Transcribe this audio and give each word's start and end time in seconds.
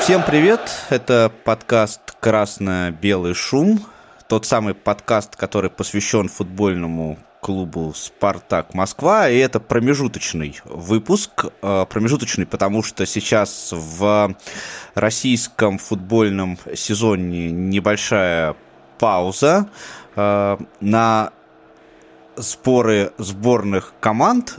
Всем 0.00 0.22
привет! 0.26 0.60
Это 0.88 1.30
подкаст 1.44 2.16
«Красно-белый 2.20 3.34
шум». 3.34 3.84
Тот 4.28 4.46
самый 4.46 4.72
подкаст, 4.74 5.36
который 5.36 5.70
посвящен 5.70 6.28
футбольному 6.28 7.18
клубу 7.40 7.92
«Спартак 7.94 8.72
Москва», 8.72 9.28
и 9.28 9.36
это 9.36 9.60
промежуточный 9.60 10.58
выпуск. 10.64 11.44
Э, 11.62 11.84
промежуточный, 11.88 12.46
потому 12.46 12.82
что 12.82 13.04
сейчас 13.04 13.70
в 13.72 14.34
российском 14.94 15.76
футбольном 15.78 16.58
сезоне 16.74 17.50
небольшая 17.50 18.56
пауза 18.98 19.68
э, 20.16 20.58
на 20.80 21.32
споры 22.36 23.12
сборных 23.18 23.92
команд 24.00 24.58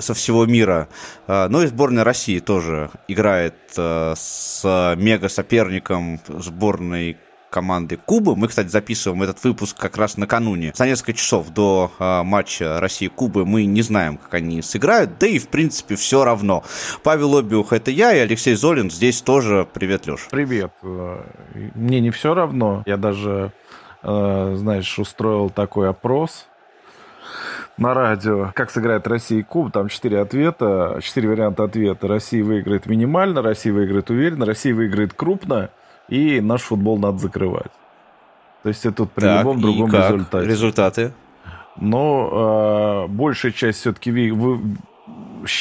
со 0.00 0.14
всего 0.14 0.46
мира. 0.46 0.88
Э, 1.26 1.48
ну 1.48 1.62
и 1.62 1.66
сборная 1.66 2.04
России 2.04 2.38
тоже 2.38 2.90
играет 3.08 3.54
с 3.74 4.94
мега-соперником 4.96 6.20
сборной 6.28 7.16
команды 7.50 7.96
Кубы. 7.96 8.36
Мы, 8.36 8.48
кстати, 8.48 8.68
записываем 8.68 9.22
этот 9.22 9.42
выпуск 9.44 9.76
как 9.76 9.96
раз 9.98 10.16
накануне. 10.16 10.72
За 10.74 10.86
несколько 10.86 11.12
часов 11.12 11.50
до 11.50 11.90
э, 11.98 12.22
матча 12.22 12.80
России-Кубы 12.80 13.44
мы 13.44 13.66
не 13.66 13.82
знаем, 13.82 14.16
как 14.16 14.34
они 14.34 14.62
сыграют. 14.62 15.18
Да 15.18 15.26
и, 15.26 15.38
в 15.38 15.48
принципе, 15.48 15.96
все 15.96 16.24
равно. 16.24 16.64
Павел 17.02 17.36
Обиух 17.36 17.72
это 17.72 17.90
я, 17.90 18.14
и 18.14 18.20
Алексей 18.20 18.54
Золин 18.54 18.90
здесь 18.90 19.20
тоже. 19.20 19.66
Привет, 19.70 20.06
Леш. 20.06 20.28
Привет. 20.30 20.72
Мне 20.82 22.00
не 22.00 22.10
все 22.10 22.32
равно. 22.32 22.82
Я 22.86 22.96
даже, 22.96 23.52
э, 24.02 24.54
знаешь, 24.56 24.98
устроил 24.98 25.50
такой 25.50 25.90
опрос 25.90 26.46
на 27.80 27.94
радио, 27.94 28.52
как 28.54 28.70
сыграет 28.70 29.06
Россия 29.08 29.42
Куб, 29.42 29.72
там 29.72 29.88
четыре 29.88 30.20
ответа, 30.20 30.98
четыре 31.02 31.30
варианта 31.30 31.64
ответа. 31.64 32.06
Россия 32.06 32.44
выиграет 32.44 32.86
минимально, 32.86 33.42
Россия 33.42 33.72
выиграет 33.72 34.10
уверенно, 34.10 34.44
Россия 34.44 34.74
выиграет 34.74 35.14
крупно, 35.14 35.70
и 36.08 36.40
наш 36.40 36.60
футбол 36.62 36.98
надо 36.98 37.18
закрывать. 37.18 37.72
То 38.62 38.68
есть 38.68 38.84
это 38.84 38.98
тут 38.98 39.12
при 39.12 39.24
так, 39.24 39.40
любом 39.40 39.60
другом 39.60 39.90
как? 39.90 40.10
результате. 40.10 40.46
Результаты? 40.46 41.12
Но 41.76 43.06
э, 43.06 43.12
большая 43.12 43.52
часть 43.52 43.80
все-таки 43.80 44.10
вы- 44.10 44.60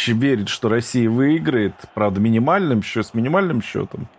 верит, 0.07 0.49
что 0.49 0.67
Россия 0.67 1.09
выиграет, 1.09 1.73
правда, 1.93 2.19
минимальным, 2.19 2.79
еще 2.79 3.03
с 3.03 3.13
минимальным 3.13 3.61
счетом. 3.61 4.09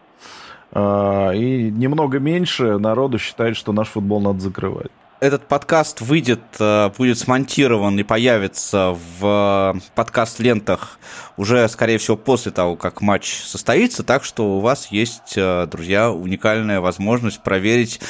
Э, 0.73 1.35
и 1.35 1.71
немного 1.71 2.19
меньше 2.19 2.79
народу 2.79 3.19
считает, 3.19 3.59
что 3.59 3.73
наш 3.73 3.89
футбол 3.89 4.23
надо 4.23 4.41
закрывать 4.41 4.91
этот 5.21 5.47
подкаст 5.47 6.01
выйдет, 6.01 6.41
э, 6.59 6.91
будет 6.97 7.19
смонтирован 7.19 7.99
и 7.99 8.03
появится 8.03 8.97
в 9.19 9.75
э, 9.77 9.81
подкаст-лентах 9.95 10.99
уже, 11.37 11.69
скорее 11.69 11.99
всего, 11.99 12.17
после 12.17 12.53
того, 12.53 12.77
как 12.77 13.03
матч 13.03 13.43
состоится. 13.45 14.03
Так 14.03 14.25
что 14.25 14.57
у 14.57 14.61
вас 14.61 14.89
есть, 14.91 15.35
э, 15.37 15.67
друзья, 15.71 16.11
уникальная 16.11 16.81
возможность 16.81 17.43
проверить 17.43 18.01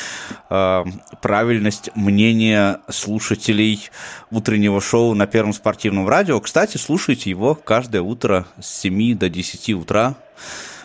правильность 0.48 1.91
мнения 1.94 2.81
слушателей 2.88 3.91
утреннего 4.31 4.81
шоу 4.81 5.14
на 5.14 5.27
Первом 5.27 5.53
спортивном 5.53 6.08
радио. 6.08 6.41
Кстати, 6.41 6.77
слушайте 6.77 7.31
его 7.31 7.55
каждое 7.55 8.03
утро 8.03 8.47
с 8.61 8.81
7 8.81 9.16
до 9.16 9.28
10 9.28 9.75
утра 9.75 10.14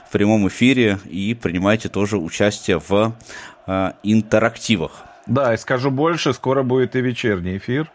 в 0.07 0.11
прямом 0.11 0.47
эфире 0.47 0.99
и 1.05 1.33
принимайте 1.33 1.89
тоже 1.89 2.17
участие 2.17 2.79
в 2.87 3.15
интерактивах. 4.03 5.05
Да, 5.27 5.53
и 5.53 5.57
скажу 5.57 5.91
больше, 5.91 6.33
скоро 6.33 6.63
будет 6.63 6.95
и 6.95 7.01
вечерний 7.01 7.57
эфир. 7.57 7.91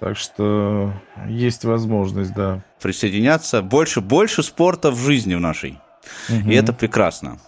Так 0.00 0.16
что 0.16 0.92
есть 1.26 1.64
возможность, 1.64 2.34
да. 2.34 2.60
Присоединяться. 2.82 3.62
Больше, 3.62 4.00
больше 4.00 4.42
спорта 4.42 4.90
в 4.90 4.98
жизни 4.98 5.34
в 5.34 5.40
нашей. 5.40 5.80
Угу. 6.28 6.50
И 6.50 6.54
это 6.54 6.72
прекрасно. 6.72 7.38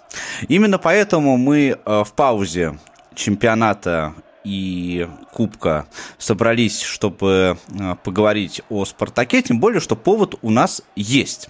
Именно 0.49 0.79
поэтому 0.79 1.37
мы 1.37 1.79
э, 1.85 2.05
в 2.05 2.13
паузе 2.15 2.79
чемпионата 3.15 4.15
и 4.45 5.09
Кубка 5.33 5.87
собрались, 6.19 6.83
чтобы 6.83 7.59
э, 7.69 7.95
поговорить 8.03 8.63
о 8.71 8.85
«Спартаке», 8.85 9.43
тем 9.43 9.61
более, 9.61 9.81
что 9.81 9.97
повод 9.97 10.37
у 10.43 10.51
нас 10.51 10.83
есть. 10.97 11.49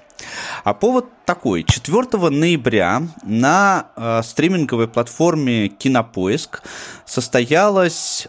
А 0.65 0.75
повод 0.75 1.07
такой. 1.25 1.63
4 1.63 2.31
ноября 2.31 3.03
на 3.23 3.87
э, 3.97 4.23
стриминговой 4.25 4.89
платформе 4.89 5.69
Кинопоиск 5.69 6.63
состоялась 7.05 8.29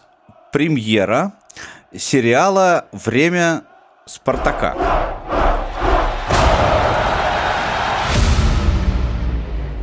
премьера 0.52 1.34
сериала 1.96 2.86
«Время 2.92 3.64
Спартака». 4.06 4.76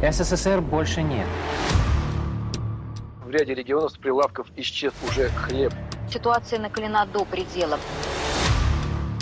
СССР 0.02 0.60
больше 0.60 1.02
нет. 1.02 1.26
В 3.36 3.38
ряде 3.38 3.52
регионов 3.54 3.92
с 3.92 3.98
прилавков 3.98 4.46
исчез 4.56 4.94
уже 5.06 5.28
хлеб. 5.28 5.70
Ситуация 6.10 6.58
накалена 6.58 7.04
до 7.04 7.26
предела. 7.26 7.78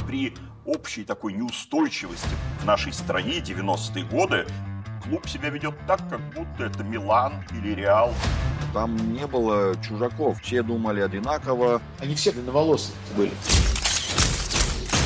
При 0.07 0.33
общей 0.65 1.03
такой 1.03 1.33
неустойчивости 1.33 2.29
в 2.61 2.65
нашей 2.65 2.93
стране 2.93 3.39
90-е 3.41 4.05
годы 4.05 4.47
клуб 5.03 5.29
себя 5.29 5.49
ведет 5.49 5.75
так, 5.89 5.99
как 6.09 6.21
будто 6.33 6.63
это 6.63 6.85
Милан 6.85 7.45
или 7.55 7.75
Реал. 7.75 8.15
Там 8.73 8.95
не 9.13 9.27
было 9.27 9.75
чужаков, 9.83 10.41
все 10.43 10.63
думали 10.63 11.01
одинаково. 11.01 11.83
Они 11.99 12.15
все 12.15 12.31
длинноволосые 12.31 12.95
были. 13.17 13.33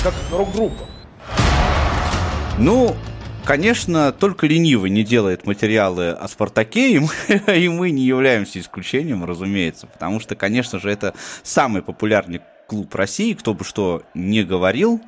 Как 0.02 0.12
рок-группа. 0.30 0.84
Ну, 2.58 2.94
Конечно, 3.48 4.12
только 4.12 4.46
ленивый 4.46 4.90
не 4.90 5.02
делает 5.02 5.46
материалы 5.46 6.10
о 6.10 6.28
Спартаке, 6.28 6.92
и 6.92 6.98
мы, 6.98 7.08
и 7.56 7.68
мы 7.70 7.90
не 7.92 8.02
являемся 8.04 8.60
исключением, 8.60 9.24
разумеется, 9.24 9.86
потому 9.86 10.20
что, 10.20 10.36
конечно 10.36 10.78
же, 10.78 10.90
это 10.90 11.14
самый 11.42 11.80
популярный 11.80 12.42
клуб 12.66 12.94
России, 12.94 13.32
кто 13.32 13.54
бы 13.54 13.64
что 13.64 14.02
не 14.12 14.44
говорил. 14.44 15.00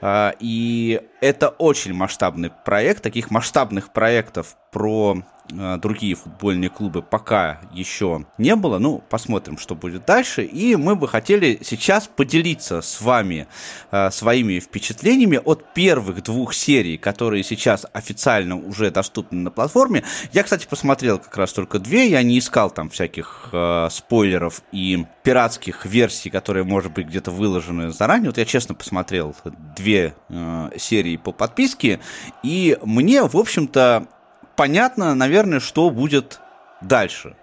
А, 0.00 0.34
и 0.38 1.00
это 1.20 1.48
очень 1.48 1.92
масштабный 1.92 2.50
проект. 2.50 3.02
Таких 3.02 3.30
масштабных 3.30 3.92
проектов 3.92 4.56
про 4.70 5.22
а, 5.56 5.78
другие 5.78 6.14
футбольные 6.14 6.68
клубы 6.68 7.02
пока 7.02 7.60
еще 7.72 8.26
не 8.36 8.54
было. 8.56 8.78
Ну, 8.78 9.02
посмотрим, 9.08 9.58
что 9.58 9.74
будет 9.74 10.04
дальше. 10.04 10.44
И 10.44 10.76
мы 10.76 10.96
бы 10.96 11.08
хотели 11.08 11.58
сейчас 11.62 12.06
поделиться 12.08 12.82
с 12.82 13.00
вами 13.00 13.46
э, 13.90 14.10
своими 14.10 14.60
впечатлениями 14.60 15.40
от 15.42 15.72
первых 15.72 16.22
двух 16.22 16.54
серий, 16.54 16.98
которые 16.98 17.42
сейчас 17.42 17.86
официально 17.92 18.56
уже 18.56 18.90
доступны 18.90 19.40
на 19.40 19.50
платформе. 19.50 20.04
Я, 20.32 20.42
кстати, 20.42 20.66
посмотрел 20.66 21.18
как 21.18 21.36
раз 21.36 21.52
только 21.52 21.78
две. 21.78 22.08
Я 22.08 22.22
не 22.22 22.38
искал 22.38 22.70
там 22.70 22.90
всяких 22.90 23.48
э, 23.52 23.88
спойлеров 23.90 24.62
и 24.72 25.06
пиратских 25.22 25.86
версий, 25.86 26.30
которые, 26.30 26.64
может 26.64 26.92
быть, 26.92 27.06
где-то 27.06 27.30
выложены 27.30 27.90
заранее. 27.90 28.30
Вот 28.30 28.38
я 28.38 28.44
честно 28.44 28.74
посмотрел 28.74 29.34
две 29.76 29.87
э, 30.28 30.70
серии 30.76 31.16
по 31.16 31.32
подписке. 31.32 32.00
И 32.42 32.78
мне, 32.82 33.22
в 33.22 33.36
общем-то, 33.36 34.06
понятно, 34.56 35.14
наверное, 35.14 35.60
что 35.60 35.90
будет 35.90 36.40
дальше 36.80 37.36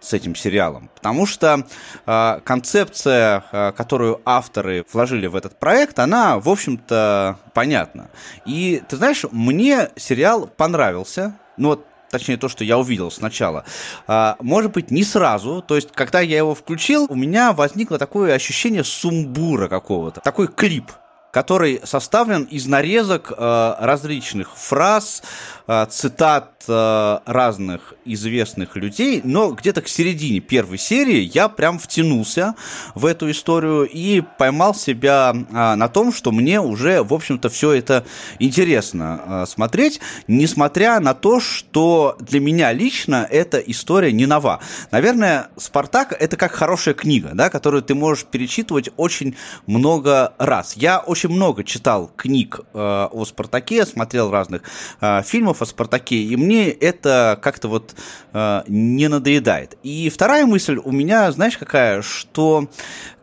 с 0.00 0.12
этим 0.12 0.34
сериалом. 0.34 0.90
Потому 0.94 1.26
что 1.26 1.66
э, 2.06 2.40
концепция, 2.44 3.44
э, 3.50 3.72
которую 3.72 4.20
авторы 4.24 4.84
вложили 4.92 5.26
в 5.26 5.36
этот 5.36 5.58
проект, 5.58 5.98
она, 5.98 6.38
в 6.38 6.48
общем-то, 6.48 7.38
понятна. 7.54 8.10
И, 8.44 8.82
ты 8.88 8.96
знаешь, 8.96 9.24
мне 9.30 9.90
сериал 9.96 10.46
понравился. 10.46 11.38
Ну, 11.56 11.68
вот 11.68 11.86
точнее 12.10 12.36
то, 12.36 12.48
что 12.48 12.62
я 12.62 12.78
увидел 12.78 13.10
сначала, 13.10 13.64
а, 14.06 14.36
может 14.40 14.70
быть, 14.70 14.92
не 14.92 15.02
сразу, 15.02 15.62
то 15.62 15.74
есть, 15.74 15.90
когда 15.90 16.20
я 16.20 16.38
его 16.38 16.54
включил, 16.54 17.06
у 17.08 17.16
меня 17.16 17.52
возникло 17.52 17.98
такое 17.98 18.34
ощущение 18.34 18.84
сумбура 18.84 19.66
какого-то, 19.66 20.20
такой 20.20 20.46
клип, 20.46 20.92
который 21.34 21.80
составлен 21.82 22.44
из 22.44 22.66
нарезок 22.66 23.32
э, 23.36 23.74
различных 23.80 24.56
фраз, 24.56 25.20
э, 25.66 25.84
цитат 25.90 26.62
э, 26.68 27.18
разных 27.26 27.94
известных 28.04 28.76
людей, 28.76 29.20
но 29.24 29.50
где-то 29.50 29.82
к 29.82 29.88
середине 29.88 30.38
первой 30.38 30.78
серии 30.78 31.28
я 31.34 31.48
прям 31.48 31.80
втянулся 31.80 32.54
в 32.94 33.04
эту 33.04 33.28
историю 33.32 33.82
и 33.82 34.22
поймал 34.38 34.76
себя 34.76 35.34
на 35.50 35.88
том, 35.88 36.12
что 36.12 36.30
мне 36.30 36.60
уже, 36.60 37.02
в 37.02 37.12
общем-то, 37.12 37.48
все 37.48 37.72
это 37.72 38.04
интересно 38.38 39.44
смотреть, 39.48 40.00
несмотря 40.28 41.00
на 41.00 41.14
то, 41.14 41.40
что 41.40 42.16
для 42.20 42.40
меня 42.40 42.72
лично 42.72 43.26
эта 43.28 43.58
история 43.58 44.12
не 44.12 44.26
нова. 44.26 44.60
Наверное, 44.90 45.48
«Спартак»— 45.56 46.14
это 46.20 46.36
как 46.36 46.52
хорошая 46.52 46.94
книга, 46.94 47.30
да, 47.32 47.48
которую 47.48 47.82
ты 47.82 47.94
можешь 47.94 48.24
перечитывать 48.24 48.90
очень 48.98 49.34
много 49.66 50.34
раз. 50.38 50.74
Я 50.76 50.98
очень 50.98 51.23
очень 51.24 51.34
много 51.34 51.64
читал 51.64 52.10
книг 52.16 52.60
э, 52.72 53.08
о 53.10 53.24
Спартаке, 53.24 53.86
смотрел 53.86 54.30
разных 54.30 54.62
э, 55.00 55.22
фильмов 55.22 55.62
о 55.62 55.66
Спартаке, 55.66 56.16
и 56.16 56.36
мне 56.36 56.68
это 56.68 57.38
как-то 57.42 57.68
вот 57.68 57.94
э, 58.32 58.62
не 58.68 59.08
надоедает. 59.08 59.78
И 59.82 60.10
вторая 60.10 60.46
мысль 60.46 60.78
у 60.82 60.92
меня, 60.92 61.30
знаешь, 61.32 61.56
какая, 61.56 62.02
что 62.02 62.68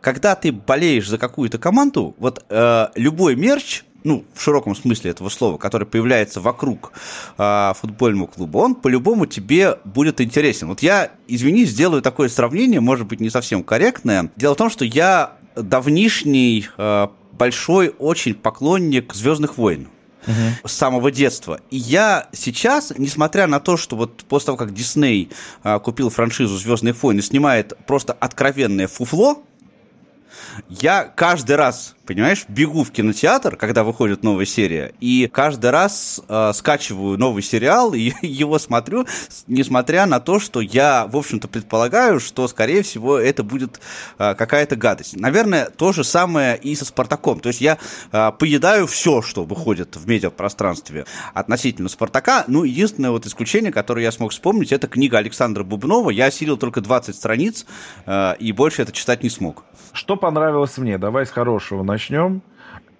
когда 0.00 0.34
ты 0.34 0.52
болеешь 0.52 1.08
за 1.08 1.18
какую-то 1.18 1.58
команду, 1.58 2.14
вот 2.18 2.44
любой 2.96 3.36
мерч 3.36 3.84
ну, 4.04 4.24
в 4.34 4.42
широком 4.42 4.74
смысле 4.74 5.12
этого 5.12 5.28
слова, 5.28 5.58
который 5.58 5.86
появляется 5.86 6.40
вокруг 6.40 6.92
э, 7.38 7.72
футбольного 7.76 8.26
клуба, 8.26 8.58
он 8.58 8.74
по-любому 8.74 9.26
тебе 9.26 9.78
будет 9.84 10.20
интересен. 10.20 10.66
Вот 10.66 10.82
я, 10.82 11.12
извини, 11.28 11.64
сделаю 11.66 12.02
такое 12.02 12.28
сравнение, 12.28 12.80
может 12.80 13.06
быть, 13.06 13.20
не 13.20 13.30
совсем 13.30 13.62
корректное. 13.62 14.30
Дело 14.34 14.54
в 14.54 14.58
том, 14.58 14.70
что 14.70 14.84
я 14.84 15.34
давнишний 15.54 16.66
э, 16.76 17.08
большой 17.32 17.94
очень 17.98 18.34
поклонник 18.34 19.14
Звездных 19.14 19.58
войн. 19.58 19.88
Угу. 20.24 20.68
с 20.68 20.72
самого 20.72 21.10
детства. 21.10 21.58
И 21.70 21.76
я 21.76 22.28
сейчас, 22.32 22.92
несмотря 22.96 23.48
на 23.48 23.58
то, 23.58 23.76
что 23.76 23.96
вот 23.96 24.24
после 24.28 24.46
того, 24.46 24.56
как 24.56 24.72
Дисней 24.72 25.30
а, 25.64 25.80
купил 25.80 26.10
франшизу 26.10 26.56
Звездных 26.56 27.02
войн 27.02 27.18
и 27.18 27.22
снимает 27.22 27.76
просто 27.88 28.12
откровенное 28.12 28.86
фуфло, 28.86 29.42
я 30.68 31.04
каждый 31.04 31.56
раз 31.56 31.96
понимаешь, 32.06 32.44
бегу 32.48 32.84
в 32.84 32.90
кинотеатр, 32.90 33.56
когда 33.56 33.84
выходит 33.84 34.22
новая 34.22 34.44
серия, 34.44 34.92
и 35.00 35.28
каждый 35.32 35.70
раз 35.70 36.20
э, 36.28 36.52
скачиваю 36.54 37.18
новый 37.18 37.42
сериал 37.42 37.94
и 37.94 38.12
его 38.22 38.58
смотрю, 38.58 39.06
несмотря 39.46 40.06
на 40.06 40.20
то, 40.20 40.38
что 40.38 40.60
я, 40.60 41.06
в 41.06 41.16
общем-то, 41.16 41.48
предполагаю, 41.48 42.20
что, 42.20 42.48
скорее 42.48 42.82
всего, 42.82 43.18
это 43.18 43.42
будет 43.42 43.80
э, 44.18 44.34
какая-то 44.34 44.76
гадость. 44.76 45.16
Наверное, 45.16 45.66
то 45.70 45.92
же 45.92 46.04
самое 46.04 46.56
и 46.56 46.74
со 46.74 46.84
Спартаком. 46.84 47.40
То 47.40 47.48
есть 47.48 47.60
я 47.60 47.78
э, 48.10 48.32
поедаю 48.38 48.86
все, 48.86 49.22
что 49.22 49.44
выходит 49.44 49.96
в 49.96 50.06
медиапространстве 50.08 51.06
относительно 51.34 51.88
Спартака. 51.88 52.44
Ну, 52.48 52.64
единственное 52.64 53.10
вот 53.10 53.26
исключение, 53.26 53.72
которое 53.72 54.02
я 54.02 54.12
смог 54.12 54.32
вспомнить, 54.32 54.72
это 54.72 54.88
книга 54.88 55.18
Александра 55.18 55.64
Бубнова. 55.64 56.10
Я 56.10 56.26
осилил 56.26 56.56
только 56.56 56.80
20 56.80 57.14
страниц, 57.14 57.66
э, 58.06 58.34
и 58.38 58.52
больше 58.52 58.82
это 58.82 58.92
читать 58.92 59.22
не 59.22 59.30
смог. 59.30 59.64
Что 59.92 60.16
понравилось 60.16 60.78
мне? 60.78 60.96
Давай 60.96 61.26
с 61.26 61.30
хорошего 61.30 61.82
начнем. 61.82 61.92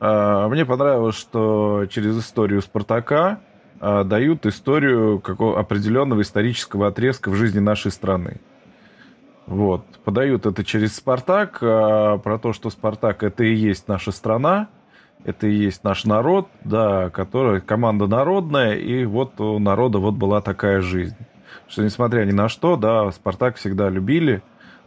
А, 0.00 0.48
мне 0.48 0.66
понравилось, 0.66 1.16
что 1.16 1.86
через 1.88 2.18
историю 2.18 2.60
Спартака 2.60 3.40
а, 3.80 4.04
дают 4.04 4.46
историю 4.46 5.20
какого 5.20 5.58
определенного 5.58 6.22
исторического 6.22 6.88
отрезка 6.88 7.30
в 7.30 7.34
жизни 7.34 7.60
нашей 7.60 7.90
страны. 7.90 8.40
Вот. 9.46 9.84
Подают 10.04 10.46
это 10.46 10.64
через 10.64 10.96
Спартак, 10.96 11.58
а, 11.62 12.18
про 12.18 12.38
то, 12.38 12.52
что 12.52 12.70
Спартак 12.70 13.22
это 13.22 13.44
и 13.44 13.54
есть 13.54 13.88
наша 13.88 14.12
страна, 14.12 14.68
это 15.24 15.46
и 15.46 15.52
есть 15.52 15.84
наш 15.84 16.04
народ, 16.04 16.48
да, 16.64 17.10
которая 17.10 17.60
команда 17.60 18.06
народная, 18.06 18.74
и 18.74 19.04
вот 19.04 19.40
у 19.40 19.58
народа 19.58 19.98
вот 19.98 20.14
была 20.14 20.40
такая 20.40 20.80
жизнь. 20.80 21.16
Что 21.68 21.82
несмотря 21.82 22.24
ни 22.24 22.32
на 22.32 22.48
что, 22.48 22.76
да, 22.76 23.10
Спартак 23.12 23.56
всегда 23.56 23.88
любили, 23.88 24.42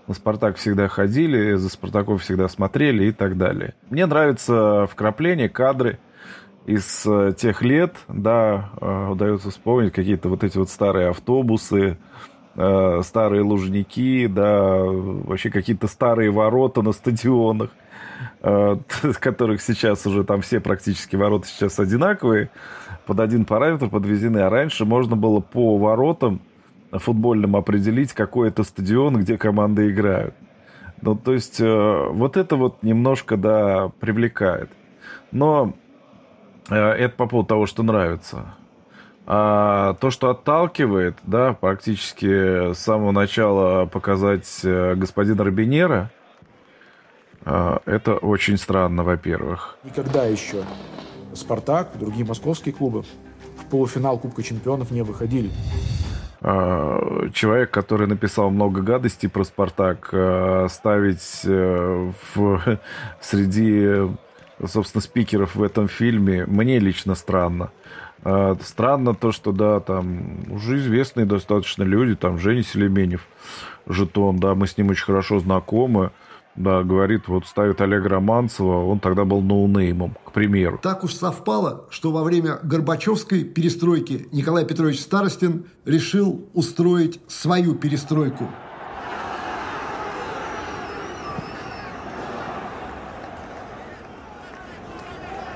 на 0.07 0.13
«Спартак» 0.13 0.57
всегда 0.57 0.87
ходили, 0.87 1.55
за 1.55 1.69
«Спартаком» 1.69 2.17
всегда 2.17 2.47
смотрели 2.47 3.05
и 3.05 3.11
так 3.11 3.37
далее. 3.37 3.73
Мне 3.89 4.05
нравится 4.05 4.87
вкрапление, 4.87 5.49
кадры 5.49 5.99
из 6.65 7.05
э, 7.05 7.33
тех 7.37 7.61
лет, 7.61 7.95
да, 8.07 8.69
э, 8.81 9.07
удается 9.11 9.51
вспомнить 9.51 9.93
какие-то 9.93 10.29
вот 10.29 10.43
эти 10.43 10.57
вот 10.57 10.69
старые 10.69 11.09
автобусы, 11.09 11.97
э, 12.55 13.01
старые 13.03 13.43
лужники, 13.43 14.27
да, 14.27 14.83
вообще 14.83 15.49
какие-то 15.49 15.87
старые 15.87 16.31
ворота 16.31 16.81
на 16.81 16.91
стадионах, 16.91 17.69
которых 19.19 19.61
сейчас 19.61 20.05
уже 20.05 20.23
там 20.23 20.41
все 20.41 20.59
практически 20.59 21.15
ворота 21.15 21.47
сейчас 21.47 21.79
одинаковые, 21.79 22.49
под 23.05 23.19
один 23.19 23.45
параметр 23.45 23.89
подвезены, 23.89 24.39
а 24.39 24.49
раньше 24.49 24.85
можно 24.85 25.15
было 25.15 25.39
по 25.39 25.77
воротам 25.77 26.41
футбольным 26.99 27.55
определить, 27.55 28.13
какой 28.13 28.49
это 28.49 28.63
стадион, 28.63 29.17
где 29.17 29.37
команды 29.37 29.89
играют. 29.89 30.33
Ну, 31.01 31.15
то 31.15 31.33
есть, 31.33 31.59
э, 31.59 32.07
вот 32.09 32.37
это 32.37 32.55
вот 32.55 32.81
немножко, 32.83 33.37
да, 33.37 33.91
привлекает. 33.99 34.69
Но 35.31 35.73
э, 36.69 36.75
это 36.75 37.15
по 37.15 37.27
поводу 37.27 37.47
того, 37.47 37.65
что 37.65 37.83
нравится. 37.83 38.55
А 39.27 39.95
то, 39.95 40.11
что 40.11 40.29
отталкивает, 40.29 41.17
да, 41.23 41.53
практически 41.53 42.73
с 42.73 42.77
самого 42.77 43.11
начала 43.11 43.85
показать 43.85 44.61
э, 44.63 44.95
господина 44.95 45.43
Робинера, 45.43 46.11
э, 47.43 47.77
это 47.85 48.15
очень 48.15 48.57
странно, 48.57 49.03
во-первых. 49.03 49.77
Никогда 49.83 50.25
еще 50.25 50.63
«Спартак» 51.33 51.95
и 51.95 51.99
другие 51.99 52.25
московские 52.25 52.73
клубы 52.73 53.03
в 53.57 53.65
полуфинал 53.69 54.19
Кубка 54.19 54.43
чемпионов 54.43 54.91
не 54.91 55.01
выходили. 55.01 55.51
А, 56.47 57.27
человек, 57.33 57.71
который 57.71 58.05
написал 58.05 58.51
много 58.51 58.83
гадостей 58.83 59.27
про 59.27 59.43
Спартак, 59.43 60.09
а, 60.13 60.67
ставить 60.69 61.41
э, 61.43 62.11
в, 62.35 62.79
среди, 63.19 64.07
собственно, 64.63 65.01
спикеров 65.01 65.55
в 65.55 65.63
этом 65.63 65.87
фильме, 65.87 66.45
мне 66.45 66.77
лично 66.77 67.15
странно. 67.15 67.71
А, 68.23 68.55
странно 68.61 69.15
то, 69.15 69.31
что, 69.31 69.53
да, 69.53 69.79
там 69.79 70.43
уже 70.51 70.77
известные 70.77 71.25
достаточно 71.25 71.81
люди, 71.81 72.15
там 72.15 72.37
Женя 72.37 72.61
Селеменев, 72.61 73.25
жетон, 73.87 74.37
да, 74.37 74.53
мы 74.53 74.67
с 74.67 74.77
ним 74.77 74.89
очень 74.89 75.05
хорошо 75.05 75.39
знакомы. 75.39 76.11
Да, 76.55 76.83
говорит, 76.83 77.27
вот 77.27 77.45
ставит 77.45 77.81
Олега 77.81 78.07
Романцева, 78.07 78.85
он 78.85 78.99
тогда 78.99 79.25
был 79.25 79.41
ноунеймом, 79.41 80.15
к 80.23 80.31
примеру. 80.31 80.79
Так 80.81 81.03
уж 81.03 81.13
совпало, 81.13 81.85
что 81.89 82.11
во 82.11 82.23
время 82.23 82.59
Горбачевской 82.63 83.43
перестройки 83.43 84.27
Николай 84.31 84.65
Петрович 84.65 85.01
Старостин 85.01 85.65
решил 85.83 86.47
устроить 86.53 87.19
свою 87.27 87.75
перестройку. 87.75 88.47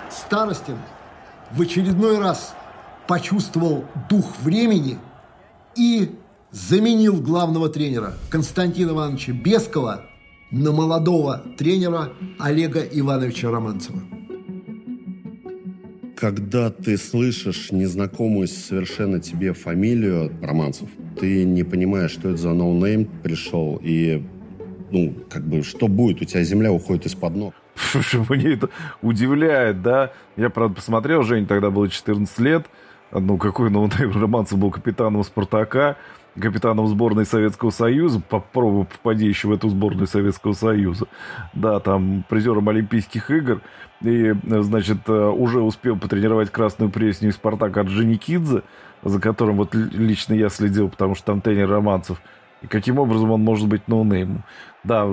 Старостин 0.10 0.76
в 1.52 1.62
очередной 1.62 2.20
раз 2.20 2.54
почувствовал 3.08 3.86
дух 4.10 4.38
времени 4.42 5.00
и 5.76 6.14
заменил 6.52 7.22
главного 7.22 7.70
тренера 7.70 8.14
Константина 8.30 8.92
Ивановича 8.92 9.32
Бескова 9.32 10.09
на 10.52 10.72
молодого 10.72 11.44
тренера 11.58 12.14
Олега 12.40 12.82
Ивановича 12.82 13.52
Романцева. 13.52 14.00
Когда 16.16 16.70
ты 16.70 16.98
слышишь 16.98 17.72
незнакомую 17.72 18.48
совершенно 18.48 19.20
тебе 19.20 19.54
фамилию 19.54 20.32
Романцев, 20.42 20.90
ты 21.18 21.46
не 21.46 21.64
понимаешь, 21.64 22.12
что 22.12 22.30
это 22.30 22.38
за 22.38 22.54
no-name 22.54 23.06
пришел, 23.24 23.80
и 23.82 24.22
ну, 24.92 25.14
как 25.30 25.48
бы, 25.48 25.64
что 25.64 25.88
будет? 25.88 26.22
У 26.22 26.26
тебя 26.26 26.44
земля 26.44 26.72
уходит 26.72 27.06
из-под 27.06 27.36
ног. 27.36 27.54
Меня 28.30 28.56
это 28.56 28.70
удивляет, 29.02 29.82
да? 29.82 30.12
Я, 30.36 30.50
правда, 30.50 30.76
посмотрел, 30.76 31.24
Жень 31.24 31.46
тогда 31.46 31.70
было 31.70 31.88
14 31.88 32.40
лет, 32.40 32.66
ну, 33.12 33.38
какой 33.38 33.70
no-name 33.72 34.12
Романцев 34.12 34.58
был 34.58 34.72
капитаном 34.72 35.24
«Спартака», 35.24 35.98
капитаном 36.40 36.88
сборной 36.88 37.26
Советского 37.26 37.70
Союза, 37.70 38.22
попробуй 38.22 38.86
попади 38.86 39.26
еще 39.26 39.48
в 39.48 39.52
эту 39.52 39.70
сборную 39.70 40.08
Советского 40.08 40.54
Союза. 40.54 41.08
Да, 41.54 41.80
там 41.80 42.24
призером 42.30 42.70
Олимпийских 42.70 43.30
игр. 43.32 43.62
И, 44.02 44.34
значит, 44.44 45.00
э, 45.08 45.12
уже 45.12 45.62
успел 45.62 45.98
потренировать 45.98 46.52
Красную 46.52 46.90
Пресню 46.90 47.30
и 47.30 47.32
Спартак 47.34 47.76
Орджоникидзе, 47.78 48.64
за 49.04 49.20
которым 49.20 49.58
вот 49.58 49.76
лично 49.76 50.34
я 50.34 50.50
следил, 50.50 50.90
потому 50.90 51.16
что 51.16 51.26
там 51.26 51.42
тренер 51.42 51.70
Романцев. 51.70 52.22
И 52.62 52.68
каким 52.68 53.00
образом 53.00 53.32
он 53.32 53.42
может 53.42 53.68
быть 53.68 53.88
no-name 53.88 54.27
ом? 54.27 54.44
Да, 54.84 55.08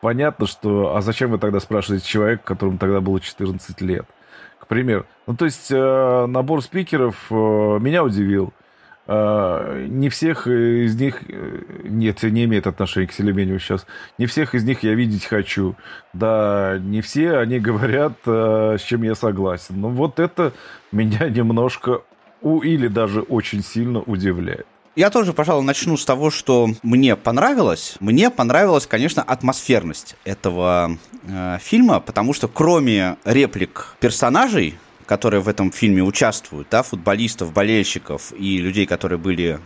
понятно, 0.00 0.46
что... 0.46 0.96
А 0.96 1.02
зачем 1.02 1.30
вы 1.30 1.38
тогда 1.38 1.60
спрашиваете 1.60 2.06
человека, 2.06 2.42
которому 2.44 2.78
тогда 2.78 3.00
было 3.00 3.20
14 3.20 3.80
лет? 3.82 4.06
К 4.66 4.68
примеру. 4.68 5.06
Ну, 5.26 5.34
то 5.34 5.44
есть, 5.44 5.70
э, 5.70 6.26
набор 6.26 6.60
спикеров 6.60 7.26
э, 7.30 7.34
меня 7.34 8.02
удивил. 8.02 8.52
А, 9.08 9.86
не 9.86 10.08
всех 10.08 10.48
из 10.48 10.98
них, 11.00 11.22
э, 11.28 11.60
нет, 11.84 12.24
не 12.24 12.44
имеет 12.44 12.66
отношения 12.66 13.06
к 13.06 13.12
Селеменеву 13.12 13.60
сейчас, 13.60 13.86
не 14.18 14.26
всех 14.26 14.56
из 14.56 14.64
них 14.64 14.82
я 14.82 14.94
видеть 14.94 15.26
хочу. 15.26 15.76
Да, 16.12 16.78
не 16.80 17.00
все 17.00 17.38
они 17.38 17.60
говорят, 17.60 18.14
э, 18.26 18.76
с 18.78 18.82
чем 18.82 19.04
я 19.04 19.14
согласен. 19.14 19.80
Но 19.80 19.90
вот 19.90 20.18
это 20.18 20.52
меня 20.90 21.28
немножко 21.28 22.02
у 22.42 22.60
или 22.60 22.88
даже 22.88 23.20
очень 23.20 23.62
сильно 23.62 24.00
удивляет. 24.00 24.66
Я 24.96 25.10
тоже, 25.10 25.34
пожалуй, 25.34 25.62
начну 25.62 25.98
с 25.98 26.06
того, 26.06 26.30
что 26.30 26.70
мне 26.82 27.16
понравилось. 27.16 27.96
Мне 28.00 28.30
понравилась, 28.30 28.86
конечно, 28.86 29.22
атмосферность 29.22 30.16
этого 30.24 30.96
э, 31.24 31.58
фильма, 31.60 32.00
потому 32.00 32.32
что 32.32 32.48
кроме 32.48 33.18
реплик 33.26 33.94
персонажей, 34.00 34.78
которые 35.06 35.40
в 35.40 35.48
этом 35.48 35.72
фильме 35.72 36.02
участвуют, 36.02 36.68
да, 36.70 36.82
футболистов, 36.82 37.52
болельщиков 37.52 38.32
и 38.36 38.58
людей, 38.58 38.86
которые 38.86 39.18
были 39.18 39.58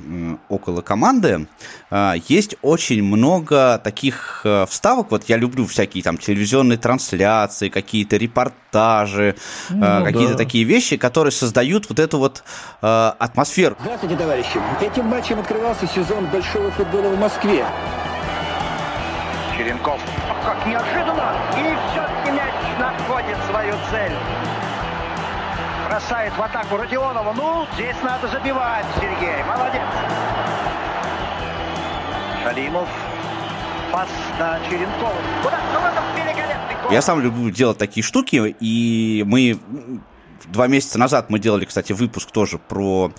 около 0.48 0.82
команды, 0.82 1.46
а, 1.90 2.14
есть 2.28 2.56
очень 2.62 3.02
много 3.02 3.80
таких 3.82 4.42
э, 4.44 4.66
вставок. 4.68 5.10
Вот 5.10 5.24
я 5.28 5.36
люблю 5.36 5.66
всякие 5.66 6.02
там 6.02 6.18
телевизионные 6.18 6.78
трансляции, 6.78 7.68
какие-то 7.68 8.16
репортажи, 8.16 9.34
э, 9.70 9.74
ну, 9.74 10.04
какие-то 10.04 10.32
да. 10.32 10.38
такие 10.38 10.64
вещи, 10.64 10.96
которые 10.96 11.32
создают 11.32 11.88
вот 11.88 11.98
эту 11.98 12.18
вот 12.18 12.44
атмосферу. 12.80 13.76
Здравствуйте, 13.80 14.16
товарищи. 14.16 14.60
Этим 14.80 15.06
матчем 15.06 15.38
открывался 15.40 15.86
сезон 15.86 16.26
большого 16.26 16.70
футбола 16.70 17.08
в 17.08 17.18
Москве. 17.18 17.64
Черенков. 19.56 20.00
Как 20.44 20.66
неожиданно! 20.66 21.36
И 21.58 21.62
все-таки 21.92 22.30
мяч 22.30 22.54
находит 22.78 23.36
свою 23.50 23.74
цель. 23.90 24.12
Бросает 25.90 26.32
в 26.36 26.40
атаку 26.40 26.76
Родионова. 26.76 27.32
Ну, 27.32 27.66
здесь 27.74 27.96
надо 28.04 28.28
забивать, 28.28 28.86
Сергей. 28.94 29.42
Молодец. 29.42 29.82
Шалимов. 32.44 32.88
Пас 33.90 34.08
на 34.38 34.60
Черенкова. 34.68 35.12
Куда? 35.42 35.58
Ну, 35.72 35.80
это 35.80 36.00
великолепный 36.14 36.80
гол. 36.80 36.92
Я 36.92 37.02
сам 37.02 37.20
люблю 37.20 37.50
делать 37.50 37.76
такие 37.76 38.04
штуки, 38.04 38.54
и 38.60 39.24
мы 39.26 39.58
два 40.46 40.66
месяца 40.66 40.98
назад 40.98 41.30
мы 41.30 41.38
делали, 41.38 41.64
кстати, 41.64 41.92
выпуск 41.92 42.30
тоже 42.30 42.58
про 42.58 43.12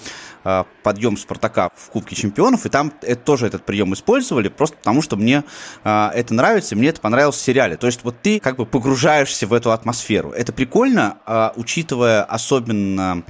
э, 0.44 0.64
подъем 0.84 1.18
Спартака 1.18 1.72
в 1.76 1.90
Кубке 1.90 2.16
Чемпионов, 2.16 2.66
и 2.66 2.70
там 2.70 2.94
это, 3.02 3.22
тоже 3.22 3.48
этот 3.48 3.66
прием 3.66 3.94
использовали, 3.94 4.50
просто 4.50 4.78
потому 4.78 5.02
что 5.02 5.16
мне 5.16 5.44
э, 5.84 6.10
это 6.14 6.34
нравится, 6.34 6.76
и 6.76 6.78
мне 6.78 6.90
это 6.90 7.02
понравилось 7.02 7.36
в 7.36 7.42
сериале. 7.42 7.78
То 7.78 7.88
есть 7.88 8.04
вот 8.04 8.16
ты 8.22 8.40
как 8.40 8.58
бы 8.58 8.66
погружаешься 8.66 9.48
в 9.48 9.54
эту 9.54 9.72
атмосферу. 9.72 10.32
Это 10.32 10.54
прикольно, 10.54 11.18
э, 11.26 11.50
учитывая 11.56 12.24
особенно 12.24 13.12
а, 13.12 13.24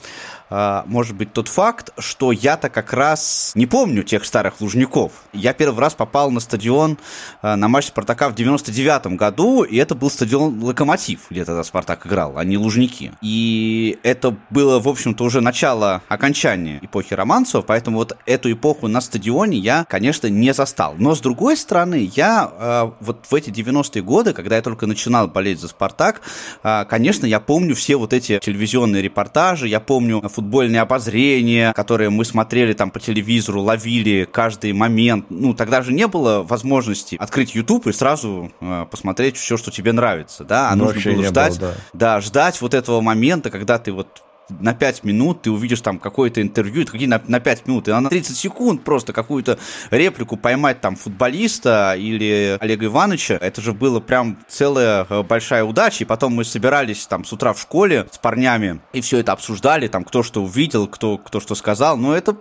может 0.51 1.15
быть 1.15 1.33
тот 1.33 1.47
факт, 1.47 1.91
что 1.97 2.31
я-то 2.31 2.69
как 2.69 2.93
раз 2.93 3.51
не 3.55 3.65
помню 3.65 4.03
тех 4.03 4.25
старых 4.25 4.59
Лужников. 4.61 5.11
Я 5.33 5.53
первый 5.53 5.79
раз 5.79 5.93
попал 5.93 6.31
на 6.31 6.39
стадион 6.39 6.97
а, 7.41 7.55
на 7.55 7.67
матч 7.67 7.87
Спартака 7.87 8.29
в 8.29 8.35
99 8.35 9.17
году, 9.17 9.63
и 9.63 9.77
это 9.77 9.95
был 9.95 10.09
стадион 10.09 10.61
Локомотив, 10.63 11.21
где 11.29 11.45
тогда 11.45 11.63
Спартак 11.63 12.05
играл, 12.05 12.37
а 12.37 12.43
не 12.43 12.57
Лужники. 12.57 13.11
И 13.21 13.97
это 14.03 14.35
было, 14.49 14.79
в 14.79 14.87
общем-то, 14.87 15.23
уже 15.23 15.41
начало 15.41 16.01
окончания 16.07 16.79
эпохи 16.81 17.13
Романцева, 17.13 17.61
поэтому 17.61 17.97
вот 17.97 18.17
эту 18.25 18.51
эпоху 18.51 18.87
на 18.87 19.01
стадионе 19.01 19.57
я, 19.57 19.85
конечно, 19.87 20.27
не 20.27 20.53
застал. 20.53 20.95
Но, 20.97 21.15
с 21.15 21.21
другой 21.21 21.57
стороны, 21.57 22.11
я 22.15 22.51
э, 22.51 22.91
вот 22.99 23.25
в 23.29 23.35
эти 23.35 23.49
90-е 23.49 24.01
годы, 24.01 24.33
когда 24.33 24.57
я 24.57 24.61
только 24.61 24.87
начинал 24.87 25.27
болеть 25.27 25.59
за 25.59 25.67
Спартак, 25.67 26.21
конечно, 26.61 27.25
я 27.25 27.39
помню 27.39 27.75
все 27.75 27.95
вот 27.95 28.13
эти 28.13 28.39
телевизионные 28.39 29.01
репортажи, 29.01 29.67
я 29.67 29.79
помню 29.79 30.21
футбольные 30.41 30.81
обозрения, 30.81 31.71
которые 31.73 32.09
мы 32.09 32.25
смотрели 32.25 32.73
там 32.73 32.89
по 32.89 32.99
телевизору, 32.99 33.61
ловили 33.61 34.27
каждый 34.29 34.73
момент. 34.73 35.27
Ну, 35.29 35.53
тогда 35.53 35.83
же 35.83 35.93
не 35.93 36.07
было 36.07 36.41
возможности 36.41 37.15
открыть 37.19 37.53
YouTube 37.53 37.87
и 37.87 37.93
сразу 37.93 38.51
э, 38.59 38.85
посмотреть 38.89 39.37
все, 39.37 39.55
что 39.55 39.69
тебе 39.69 39.91
нравится, 39.91 40.43
да, 40.43 40.69
а 40.69 40.75
ну, 40.75 40.85
нужно 40.85 41.13
было 41.13 41.23
ждать, 41.25 41.59
было, 41.59 41.73
да. 41.93 42.15
да, 42.15 42.21
ждать 42.21 42.59
вот 42.59 42.73
этого 42.73 43.01
момента, 43.01 43.51
когда 43.51 43.77
ты 43.77 43.91
вот 43.91 44.23
на 44.59 44.73
5 44.73 45.03
минут 45.03 45.43
ты 45.43 45.51
увидишь 45.51 45.81
там 45.81 45.99
какое-то 45.99 46.41
интервью, 46.41 46.85
какие 46.85 47.07
на, 47.07 47.21
на 47.27 47.39
5 47.39 47.67
минут, 47.67 47.87
и 47.87 47.91
на 47.91 48.09
30 48.09 48.35
секунд 48.35 48.83
просто 48.83 49.13
какую-то 49.13 49.57
реплику 49.89 50.37
поймать 50.37 50.81
там 50.81 50.95
футболиста 50.95 51.95
или 51.97 52.57
Олега 52.59 52.85
Ивановича, 52.85 53.35
это 53.35 53.61
же 53.61 53.73
было 53.73 53.99
прям 53.99 54.37
целая 54.47 55.05
э, 55.09 55.23
большая 55.23 55.63
удача, 55.63 56.03
и 56.03 56.07
потом 56.07 56.33
мы 56.33 56.43
собирались 56.43 57.05
там 57.07 57.25
с 57.25 57.33
утра 57.33 57.53
в 57.53 57.59
школе 57.59 58.07
с 58.11 58.17
парнями, 58.17 58.81
и 58.93 59.01
все 59.01 59.19
это 59.19 59.31
обсуждали, 59.31 59.87
там 59.87 60.03
кто 60.03 60.23
что 60.23 60.43
увидел, 60.43 60.87
кто, 60.87 61.17
кто 61.17 61.39
что 61.39 61.55
сказал, 61.55 61.97
но 61.97 62.15
это 62.15 62.35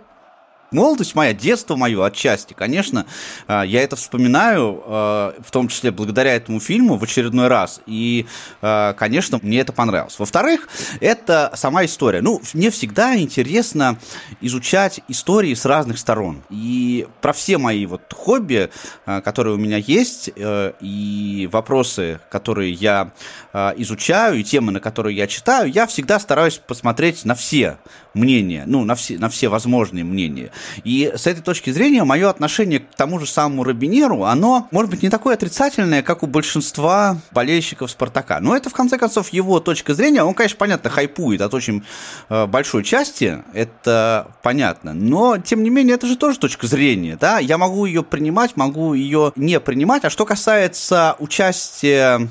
молодость 0.71 1.15
моя, 1.15 1.33
детство 1.33 1.75
мое 1.75 2.03
отчасти, 2.05 2.53
конечно, 2.53 3.05
а, 3.47 3.63
я 3.63 3.83
это 3.83 3.95
вспоминаю, 3.95 4.81
а, 4.85 5.35
в 5.45 5.51
том 5.51 5.67
числе 5.67 5.91
благодаря 5.91 6.33
этому 6.33 6.59
фильму 6.59 6.97
в 6.97 7.03
очередной 7.03 7.47
раз, 7.47 7.81
и, 7.85 8.25
а, 8.61 8.93
конечно, 8.93 9.39
мне 9.41 9.59
это 9.59 9.73
понравилось. 9.73 10.17
Во-вторых, 10.17 10.69
это 10.99 11.51
сама 11.55 11.85
история. 11.85 12.21
Ну, 12.21 12.41
мне 12.53 12.69
всегда 12.71 13.17
интересно 13.17 13.99
изучать 14.39 15.01
истории 15.07 15.53
с 15.53 15.65
разных 15.65 15.99
сторон. 15.99 16.41
И 16.49 17.07
про 17.21 17.33
все 17.33 17.57
мои 17.57 17.85
вот 17.85 18.01
хобби, 18.13 18.69
которые 19.05 19.55
у 19.55 19.57
меня 19.57 19.77
есть, 19.77 20.29
э, 20.35 20.73
и 20.79 21.49
вопросы, 21.51 22.19
которые 22.29 22.71
я 22.71 23.11
изучаю, 23.53 24.39
и 24.39 24.43
темы, 24.43 24.71
на 24.71 24.79
которые 24.79 25.15
я 25.15 25.27
читаю, 25.27 25.69
я 25.69 25.85
всегда 25.85 26.19
стараюсь 26.19 26.57
посмотреть 26.57 27.25
на 27.25 27.35
все 27.35 27.77
мнения, 28.13 28.63
ну, 28.65 28.83
на 28.83 28.95
все, 28.95 29.17
на 29.17 29.29
все 29.29 29.49
возможные 29.49 30.03
мнения. 30.03 30.51
И 30.83 31.11
с 31.15 31.27
этой 31.27 31.41
точки 31.41 31.69
зрения 31.71 32.03
мое 32.03 32.29
отношение 32.29 32.79
к 32.79 32.95
тому 32.95 33.19
же 33.19 33.25
самому 33.25 33.63
Робинеру, 33.63 34.23
оно, 34.23 34.67
может 34.71 34.89
быть, 34.91 35.03
не 35.03 35.09
такое 35.09 35.35
отрицательное, 35.35 36.01
как 36.01 36.23
у 36.23 36.27
большинства 36.27 37.17
болельщиков 37.31 37.91
Спартака. 37.91 38.39
Но 38.39 38.55
это, 38.55 38.69
в 38.69 38.73
конце 38.73 38.97
концов, 38.97 39.29
его 39.29 39.59
точка 39.59 39.93
зрения. 39.93 40.23
Он, 40.23 40.33
конечно, 40.33 40.57
понятно, 40.57 40.89
хайпует 40.89 41.41
от 41.41 41.53
очень 41.53 41.83
э, 42.29 42.45
большой 42.45 42.83
части, 42.83 43.43
это 43.53 44.27
понятно. 44.41 44.93
Но, 44.93 45.37
тем 45.37 45.63
не 45.63 45.69
менее, 45.69 45.95
это 45.95 46.07
же 46.07 46.15
тоже 46.15 46.39
точка 46.39 46.67
зрения, 46.67 47.17
да? 47.19 47.39
Я 47.39 47.57
могу 47.57 47.85
ее 47.85 48.03
принимать, 48.03 48.55
могу 48.55 48.93
ее 48.93 49.31
не 49.35 49.59
принимать. 49.59 50.05
А 50.05 50.09
что 50.09 50.25
касается 50.25 51.15
участия 51.19 52.29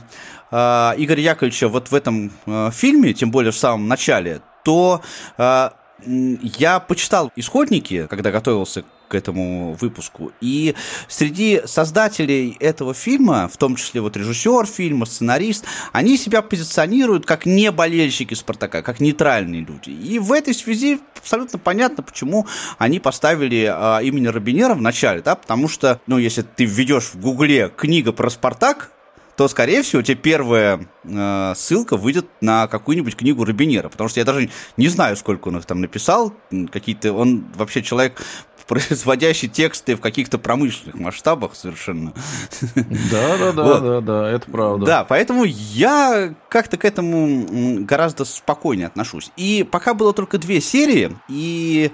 э, 0.50 0.56
Игоря 0.96 1.22
Яковлевича 1.22 1.68
вот 1.68 1.90
в 1.90 1.94
этом 1.94 2.32
э, 2.46 2.70
фильме, 2.72 3.12
тем 3.12 3.30
более 3.30 3.52
в 3.52 3.56
самом 3.56 3.88
начале, 3.88 4.40
то 4.62 5.00
я 6.06 6.80
почитал 6.80 7.32
исходники, 7.36 8.06
когда 8.08 8.30
готовился 8.30 8.84
к 9.10 9.14
этому 9.14 9.74
выпуску. 9.74 10.32
И 10.40 10.74
среди 11.08 11.62
создателей 11.66 12.56
этого 12.60 12.94
фильма, 12.94 13.48
в 13.48 13.56
том 13.56 13.74
числе 13.74 14.00
вот 14.00 14.16
режиссер 14.16 14.66
фильма, 14.66 15.04
сценарист, 15.04 15.64
они 15.92 16.16
себя 16.16 16.42
позиционируют 16.42 17.26
как 17.26 17.44
не 17.44 17.72
болельщики 17.72 18.34
Спартака, 18.34 18.82
как 18.82 19.00
нейтральные 19.00 19.62
люди. 19.62 19.90
И 19.90 20.18
в 20.20 20.32
этой 20.32 20.54
связи 20.54 21.00
абсолютно 21.18 21.58
понятно, 21.58 22.04
почему 22.04 22.46
они 22.78 23.00
поставили 23.00 23.68
а, 23.68 23.98
имени 23.98 24.28
Робинера 24.28 24.74
в 24.74 24.80
начале, 24.80 25.22
да, 25.22 25.34
потому 25.34 25.68
что, 25.68 26.00
ну, 26.06 26.16
если 26.16 26.42
ты 26.42 26.64
введешь 26.64 27.10
в 27.12 27.20
Гугле 27.20 27.70
книга 27.76 28.12
про 28.12 28.30
Спартак, 28.30 28.92
то, 29.40 29.48
скорее 29.48 29.80
всего, 29.80 30.02
тебе 30.02 30.16
первая 30.16 30.86
э, 31.02 31.52
ссылка 31.56 31.96
выйдет 31.96 32.26
на 32.42 32.66
какую-нибудь 32.66 33.16
книгу 33.16 33.42
Робинера, 33.42 33.88
потому 33.88 34.10
что 34.10 34.20
я 34.20 34.26
даже 34.26 34.50
не 34.76 34.88
знаю, 34.88 35.16
сколько 35.16 35.48
он 35.48 35.56
их 35.56 35.64
там 35.64 35.80
написал, 35.80 36.34
какие-то, 36.70 37.14
он 37.14 37.46
вообще 37.54 37.82
человек 37.82 38.20
производящий 38.70 39.48
тексты 39.48 39.96
в 39.96 40.00
каких-то 40.00 40.38
промышленных 40.38 40.94
масштабах 40.94 41.56
совершенно. 41.56 42.12
Да, 43.10 43.36
да, 43.36 43.52
да, 43.52 43.62
вот. 43.64 43.82
да, 43.82 44.00
да, 44.00 44.30
это 44.30 44.48
правда. 44.48 44.86
Да, 44.86 45.04
поэтому 45.04 45.42
я 45.44 46.32
как-то 46.48 46.76
к 46.76 46.84
этому 46.84 47.84
гораздо 47.84 48.24
спокойнее 48.24 48.86
отношусь. 48.86 49.32
И 49.36 49.66
пока 49.68 49.92
было 49.92 50.12
только 50.12 50.38
две 50.38 50.60
серии, 50.60 51.16
и 51.28 51.90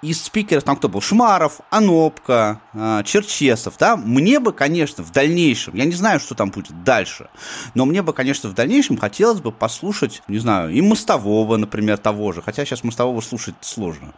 из 0.00 0.22
спикеров 0.22 0.64
там 0.64 0.76
кто 0.76 0.88
был? 0.88 1.02
Шмаров, 1.02 1.60
Анопка, 1.68 2.62
а, 2.72 3.02
Черчесов, 3.02 3.74
да, 3.78 3.98
мне 3.98 4.40
бы, 4.40 4.54
конечно, 4.54 5.04
в 5.04 5.12
дальнейшем, 5.12 5.74
я 5.74 5.84
не 5.84 5.92
знаю, 5.92 6.20
что 6.20 6.34
там 6.34 6.50
будет 6.50 6.84
дальше, 6.84 7.28
но 7.74 7.84
мне 7.84 8.00
бы, 8.00 8.14
конечно, 8.14 8.48
в 8.48 8.54
дальнейшем 8.54 8.96
хотелось 8.96 9.40
бы 9.40 9.52
послушать, 9.52 10.22
не 10.28 10.38
знаю, 10.38 10.70
и 10.70 10.80
Мостового, 10.80 11.58
например, 11.58 11.98
того 11.98 12.32
же, 12.32 12.40
хотя 12.40 12.64
сейчас 12.64 12.82
Мостового 12.82 13.20
слушать 13.20 13.56
сложно. 13.60 14.14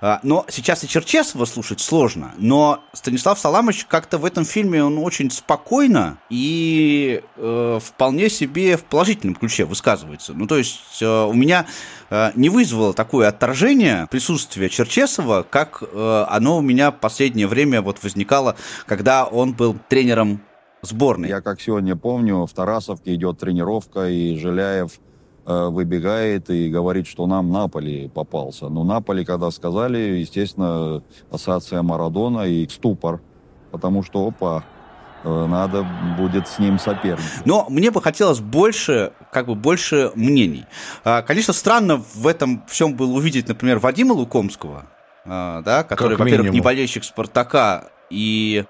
А, 0.00 0.20
но 0.22 0.46
сейчас 0.48 0.82
и 0.82 0.88
Черчесова 0.88 1.44
слушать 1.44 1.80
сложно, 1.80 2.32
но 2.38 2.82
Станислав 2.94 3.38
Саламович 3.38 3.84
как-то 3.84 4.16
в 4.16 4.24
этом 4.24 4.44
фильме 4.44 4.82
он 4.82 4.98
очень 4.98 5.30
спокойно 5.30 6.18
и 6.30 7.22
э, 7.36 7.78
вполне 7.82 8.30
себе 8.30 8.78
в 8.78 8.84
положительном 8.84 9.34
ключе 9.34 9.66
высказывается. 9.66 10.32
Ну, 10.32 10.46
то 10.46 10.56
есть 10.56 11.02
э, 11.02 11.24
у 11.24 11.34
меня 11.34 11.66
э, 12.08 12.30
не 12.34 12.48
вызвало 12.48 12.94
такое 12.94 13.28
отторжение 13.28 14.08
присутствие 14.10 14.70
Черчесова, 14.70 15.46
как 15.48 15.82
э, 15.82 16.24
оно 16.28 16.58
у 16.58 16.62
меня 16.62 16.92
в 16.92 16.98
последнее 16.98 17.46
время 17.46 17.82
вот 17.82 18.02
возникало, 18.02 18.56
когда 18.86 19.26
он 19.26 19.52
был 19.52 19.76
тренером 19.90 20.40
сборной. 20.80 21.28
Я 21.28 21.42
как 21.42 21.60
сегодня 21.60 21.94
помню, 21.94 22.46
в 22.46 22.52
Тарасовке 22.54 23.14
идет 23.14 23.38
тренировка, 23.38 24.08
и 24.08 24.34
Жиляев 24.36 24.92
Э, 24.92 25.09
выбегает 25.46 26.50
и 26.50 26.68
говорит, 26.70 27.06
что 27.06 27.26
нам 27.26 27.50
Наполи 27.50 28.08
попался. 28.08 28.68
Но 28.68 28.84
Наполи, 28.84 29.24
когда 29.24 29.50
сказали, 29.50 29.98
естественно, 30.18 31.02
ассоциация 31.30 31.82
Марадона 31.82 32.46
и 32.46 32.68
ступор, 32.68 33.20
потому 33.70 34.02
что, 34.02 34.26
опа, 34.26 34.64
э, 35.24 35.46
надо 35.46 35.86
будет 36.18 36.48
с 36.48 36.58
ним 36.58 36.78
соперничать. 36.78 37.44
Но 37.44 37.66
мне 37.68 37.90
бы 37.90 38.02
хотелось 38.02 38.40
больше, 38.40 39.12
как 39.32 39.46
бы 39.46 39.54
больше 39.54 40.12
мнений. 40.14 40.66
А, 41.04 41.22
конечно, 41.22 41.52
странно 41.52 41.96
в 42.14 42.26
этом 42.26 42.64
всем 42.66 42.94
было 42.94 43.12
увидеть, 43.12 43.48
например, 43.48 43.78
Вадима 43.78 44.12
Лукомского, 44.12 44.86
а, 45.24 45.62
да, 45.62 45.84
который, 45.84 46.16
во-первых, 46.16 46.52
не 46.52 46.60
болельщик 46.60 47.04
Спартака 47.04 47.90
и 48.10 48.64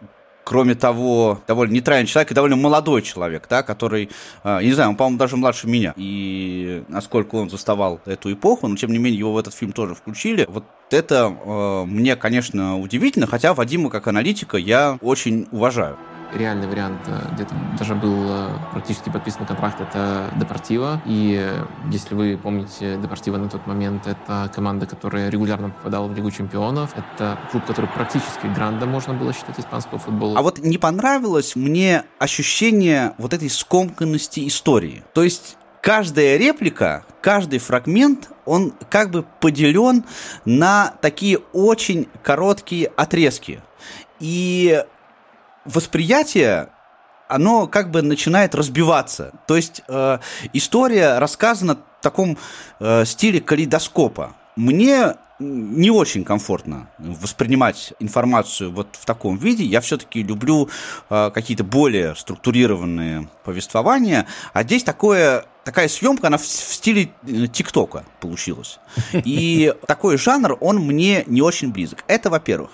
кроме 0.51 0.75
того, 0.75 1.41
довольно 1.47 1.75
нейтральный 1.75 2.09
человек 2.09 2.33
и 2.33 2.35
довольно 2.35 2.57
молодой 2.57 3.03
человек, 3.03 3.47
да, 3.49 3.63
который, 3.63 4.11
я 4.43 4.61
не 4.61 4.73
знаю, 4.73 4.91
он, 4.91 4.97
по-моему, 4.97 5.17
даже 5.17 5.37
младше 5.37 5.69
меня. 5.69 5.95
И 5.97 6.83
насколько 6.89 7.37
он 7.37 7.49
заставал 7.49 8.01
эту 8.05 8.33
эпоху, 8.33 8.67
но, 8.67 8.75
тем 8.75 8.91
не 8.91 8.99
менее, 8.99 9.21
его 9.21 9.33
в 9.33 9.39
этот 9.39 9.55
фильм 9.55 9.71
тоже 9.71 9.95
включили. 9.95 10.47
Вот 10.49 10.65
это 10.95 11.35
э, 11.45 11.85
мне, 11.87 12.17
конечно, 12.17 12.79
удивительно, 12.79 13.27
хотя 13.27 13.55
Вадима 13.55 13.91
как 13.91 14.07
аналитика 14.09 14.57
я 14.57 14.99
очень 15.01 15.47
уважаю 15.51 15.97
реальный 16.35 16.67
вариант, 16.67 17.01
э, 17.07 17.35
где-то 17.35 17.55
даже 17.79 17.95
был 17.95 18.17
э, 18.29 18.49
практически 18.73 19.11
подписан 19.11 19.47
контракт, 19.47 19.81
это 19.81 20.31
Депортива. 20.37 21.01
И 21.07 21.53
если 21.91 22.15
вы 22.15 22.39
помните, 22.43 22.99
Депортива 23.03 23.37
на 23.37 23.49
тот 23.49 23.67
момент 23.67 24.07
это 24.07 24.51
команда, 24.55 24.87
которая 24.87 25.29
регулярно 25.29 25.71
попадала 25.71 26.07
в 26.07 26.15
Лигу 26.15 26.31
чемпионов. 26.31 26.91
Это 26.97 27.39
клуб, 27.51 27.65
который 27.67 27.87
практически 27.87 28.47
гранда 28.47 28.87
можно 28.87 29.15
было 29.15 29.33
считать 29.33 29.59
испанского 29.59 29.99
футбола. 29.99 30.39
А 30.39 30.43
вот 30.43 30.59
не 30.59 30.79
понравилось 30.79 31.57
мне 31.57 32.05
ощущение 32.19 33.15
вот 33.19 33.33
этой 33.33 33.51
скомканности 33.51 34.47
истории. 34.47 35.03
То 35.15 35.23
есть 35.23 35.57
каждая 35.81 36.37
реплика, 36.37 37.05
каждый 37.21 37.59
фрагмент, 37.59 38.31
он 38.45 38.73
как 38.91 39.11
бы 39.11 39.25
поделен 39.41 40.05
на 40.45 40.95
такие 41.01 41.39
очень 41.53 42.09
короткие 42.23 42.89
отрезки. 42.97 43.63
И 44.19 44.85
восприятие 45.65 46.71
оно 47.29 47.69
как 47.69 47.91
бы 47.91 48.03
начинает 48.03 48.55
разбиваться. 48.55 49.33
То 49.47 49.57
есть 49.57 49.83
э, 49.87 50.19
история 50.53 51.19
рассказана 51.19 51.77
в 51.77 52.03
таком 52.03 52.37
э, 52.81 53.05
стиле 53.05 53.41
калейдоскопа. 53.41 54.35
Мне 54.57 55.15
не 55.41 55.91
очень 55.91 56.25
комфортно 56.25 56.89
воспринимать 56.99 57.95
информацию 57.99 58.71
вот 58.71 58.89
в 58.93 59.05
таком 59.05 59.37
виде. 59.37 59.65
Я 59.65 59.81
все-таки 59.81 60.23
люблю 60.23 60.69
э, 61.09 61.31
какие-то 61.33 61.65
более 61.65 62.15
структурированные 62.15 63.29
повествования. 63.45 64.27
А 64.53 64.63
здесь 64.63 64.85
такое, 64.85 65.47
такая 65.65 65.89
съемка, 65.89 66.29
она 66.29 66.37
в, 66.37 66.43
в 66.43 66.75
стиле 66.75 67.11
э, 67.27 67.47
ТикТока 67.47 68.05
получилась. 68.21 68.79
И 69.13 69.75
такой 69.87 70.19
жанр, 70.19 70.59
он 70.61 70.79
мне 70.79 71.25
не 71.27 71.43
очень 71.43 71.73
близок. 71.73 72.05
Это 72.07 72.31
во-первых. 72.31 72.71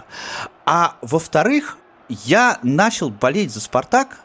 А 0.64 0.96
во-вторых, 1.00 1.78
я 2.08 2.58
начал 2.62 3.11
болеть 3.11 3.52
за 3.52 3.61
«Спартак» 3.61 4.20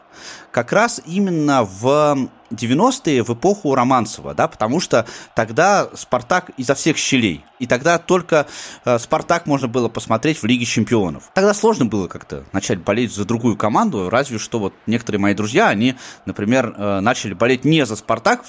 как 0.50 0.72
раз 0.72 1.00
именно 1.06 1.64
в 1.64 2.28
90-е, 2.52 3.22
в 3.22 3.30
эпоху 3.30 3.74
Романцева, 3.74 4.34
да, 4.34 4.48
потому 4.48 4.80
что 4.80 5.06
тогда 5.34 5.88
«Спартак» 5.94 6.50
изо 6.56 6.74
всех 6.74 6.96
щелей. 6.96 7.44
И 7.58 7.66
тогда 7.66 7.98
только 7.98 8.46
э, 8.84 8.98
«Спартак» 8.98 9.46
можно 9.46 9.68
было 9.68 9.88
посмотреть 9.88 10.42
в 10.42 10.46
Лиге 10.46 10.64
чемпионов. 10.64 11.30
Тогда 11.34 11.54
сложно 11.54 11.86
было 11.86 12.08
как-то 12.08 12.44
начать 12.52 12.80
болеть 12.80 13.14
за 13.14 13.24
другую 13.24 13.56
команду, 13.56 14.10
разве 14.10 14.38
что 14.38 14.58
вот 14.58 14.74
некоторые 14.86 15.20
мои 15.20 15.34
друзья, 15.34 15.68
они, 15.68 15.94
например, 16.26 16.74
э, 16.76 17.00
начали 17.00 17.34
болеть 17.34 17.64
не 17.64 17.86
за 17.86 17.96
«Спартак», 17.96 18.44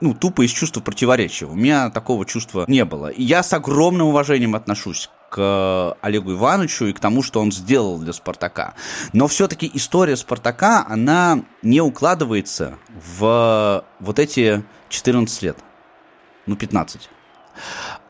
ну, 0.00 0.14
тупо 0.14 0.44
из 0.44 0.50
чувства 0.50 0.80
противоречия. 0.80 1.46
У 1.46 1.54
меня 1.54 1.90
такого 1.90 2.26
чувства 2.26 2.64
не 2.68 2.84
было. 2.84 3.08
И 3.08 3.22
я 3.22 3.42
с 3.42 3.52
огромным 3.52 4.08
уважением 4.08 4.54
отношусь 4.54 5.08
к 5.30 5.96
Олегу 6.00 6.32
Ивановичу 6.32 6.86
и 6.86 6.92
к 6.92 7.00
тому, 7.00 7.22
что 7.22 7.40
он 7.40 7.52
сделал 7.52 7.98
для 7.98 8.12
Спартака. 8.12 8.74
Но 9.12 9.26
все-таки 9.28 9.70
история 9.74 10.16
Спартака, 10.16 10.86
она 10.88 11.42
не 11.62 11.80
укладывается 11.80 12.78
в 13.18 13.24
вот 14.00 14.18
эти 14.18 14.62
14 14.88 15.42
лет. 15.42 15.58
Ну, 16.46 16.56
15. 16.56 17.08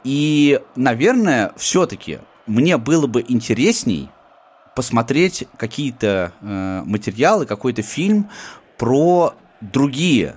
И, 0.04 0.60
наверное, 0.76 1.52
все-таки 1.56 2.20
мне 2.46 2.76
было 2.76 3.06
бы 3.06 3.24
интересней 3.26 4.10
посмотреть 4.74 5.44
какие-то 5.56 6.32
э, 6.40 6.82
материалы, 6.84 7.46
какой-то 7.46 7.82
фильм 7.82 8.30
про 8.76 9.34
другие 9.60 10.36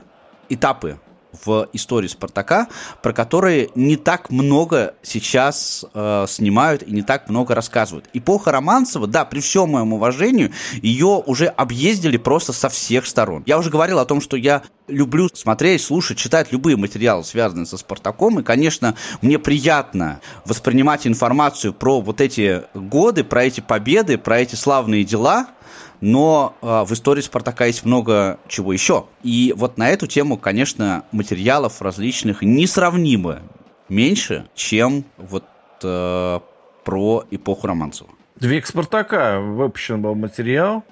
этапы 0.49 0.99
в 1.45 1.69
истории 1.73 2.07
Спартака, 2.07 2.67
про 3.01 3.13
которые 3.13 3.69
не 3.75 3.95
так 3.95 4.29
много 4.29 4.95
сейчас 5.01 5.85
э, 5.93 6.25
снимают 6.27 6.83
и 6.83 6.91
не 6.91 7.01
так 7.01 7.29
много 7.29 7.55
рассказывают. 7.55 8.05
Эпоха 8.13 8.51
Романцева, 8.51 9.07
да, 9.07 9.25
при 9.25 9.39
всем 9.39 9.69
моем 9.69 9.93
уважении, 9.93 10.51
ее 10.81 11.23
уже 11.25 11.47
объездили 11.47 12.17
просто 12.17 12.53
со 12.53 12.69
всех 12.69 13.05
сторон. 13.05 13.43
Я 13.45 13.57
уже 13.57 13.69
говорил 13.69 13.99
о 13.99 14.05
том, 14.05 14.21
что 14.21 14.37
я 14.37 14.63
люблю 14.87 15.29
смотреть, 15.33 15.81
слушать, 15.81 16.17
читать 16.17 16.51
любые 16.51 16.75
материалы, 16.75 17.23
связанные 17.23 17.65
со 17.65 17.77
Спартаком, 17.77 18.39
и, 18.39 18.43
конечно, 18.43 18.95
мне 19.21 19.39
приятно 19.39 20.19
воспринимать 20.45 21.07
информацию 21.07 21.73
про 21.73 22.01
вот 22.01 22.19
эти 22.21 22.63
годы, 22.73 23.23
про 23.23 23.45
эти 23.45 23.61
победы, 23.61 24.17
про 24.17 24.39
эти 24.39 24.55
славные 24.55 25.03
дела– 25.03 25.47
но 26.01 26.55
э, 26.61 26.83
в 26.83 26.91
истории 26.91 27.21
Спартака 27.21 27.65
есть 27.65 27.85
много 27.85 28.39
чего 28.47 28.73
еще. 28.73 29.05
И 29.23 29.53
вот 29.55 29.77
на 29.77 29.89
эту 29.89 30.07
тему, 30.07 30.37
конечно, 30.37 31.03
материалов 31.11 31.81
различных 31.81 32.41
несравнимо 32.41 33.39
меньше, 33.87 34.47
чем 34.55 35.05
вот 35.17 35.45
э, 35.83 36.39
про 36.83 37.23
эпоху 37.29 37.67
Романцева. 37.67 38.09
Век 38.39 38.65
Спартака 38.65 39.39
выпущен 39.39 40.01
был 40.01 40.15
материал 40.15 40.83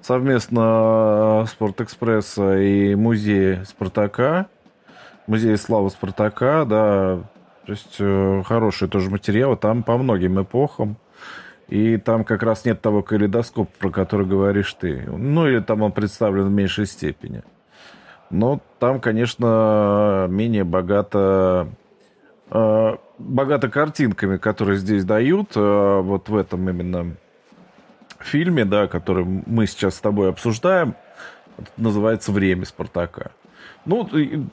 совместно 0.00 1.42
э, 1.42 1.46
Спортэкспресса 1.48 2.58
и 2.58 2.94
музея 2.94 3.64
Спартака, 3.64 4.46
музея 5.26 5.56
славы 5.56 5.90
Спартака, 5.90 6.64
да, 6.64 7.18
то 7.66 7.72
есть 7.72 7.96
э, 7.98 8.42
хороший 8.46 8.88
тоже 8.88 9.10
материал, 9.10 9.56
там 9.56 9.82
по 9.82 9.98
многим 9.98 10.40
эпохам 10.40 10.96
и 11.68 11.96
там 11.96 12.24
как 12.24 12.42
раз 12.42 12.64
нет 12.64 12.80
того 12.80 13.02
калейдоскопа, 13.02 13.70
про 13.78 13.90
который 13.90 14.26
говоришь 14.26 14.72
ты. 14.74 15.04
Ну, 15.06 15.48
или 15.48 15.60
там 15.60 15.82
он 15.82 15.92
представлен 15.92 16.44
в 16.44 16.50
меньшей 16.50 16.86
степени. 16.86 17.42
Но 18.30 18.60
там, 18.78 19.00
конечно, 19.00 20.26
менее 20.28 20.64
богато, 20.64 21.68
э, 22.50 22.96
богато 23.18 23.68
картинками, 23.68 24.36
которые 24.36 24.78
здесь 24.78 25.04
дают, 25.04 25.52
э, 25.56 26.00
вот 26.02 26.28
в 26.28 26.36
этом 26.36 26.68
именно 26.68 27.16
фильме, 28.20 28.64
да, 28.64 28.86
который 28.86 29.24
мы 29.24 29.66
сейчас 29.66 29.96
с 29.96 30.00
тобой 30.00 30.30
обсуждаем, 30.30 30.94
называется 31.76 32.32
«Время 32.32 32.64
Спартака». 32.64 33.30
Ну, 33.84 34.08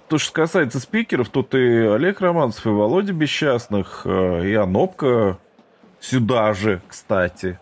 то, 0.08 0.18
что 0.20 0.32
касается 0.32 0.80
спикеров, 0.80 1.30
тут 1.30 1.56
и 1.56 1.58
Олег 1.58 2.22
Романцев, 2.22 2.68
и 2.68 2.70
Володя 2.70 3.14
Бесчастных, 3.14 4.04
э, 4.06 4.48
и 4.48 4.54
Анопка 4.54 5.40
сюда 6.04 6.54
же, 6.54 6.82
кстати. 6.88 7.60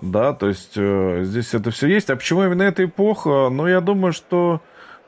Да, 0.00 0.32
то 0.32 0.48
есть 0.48 0.72
э, 0.76 1.22
здесь 1.22 1.54
это 1.54 1.70
все 1.70 1.86
есть. 1.86 2.10
А 2.10 2.16
почему 2.16 2.44
именно 2.44 2.62
эта 2.62 2.84
эпоха? 2.84 3.48
Ну, 3.50 3.66
я 3.68 3.80
думаю, 3.80 4.12
что 4.12 4.60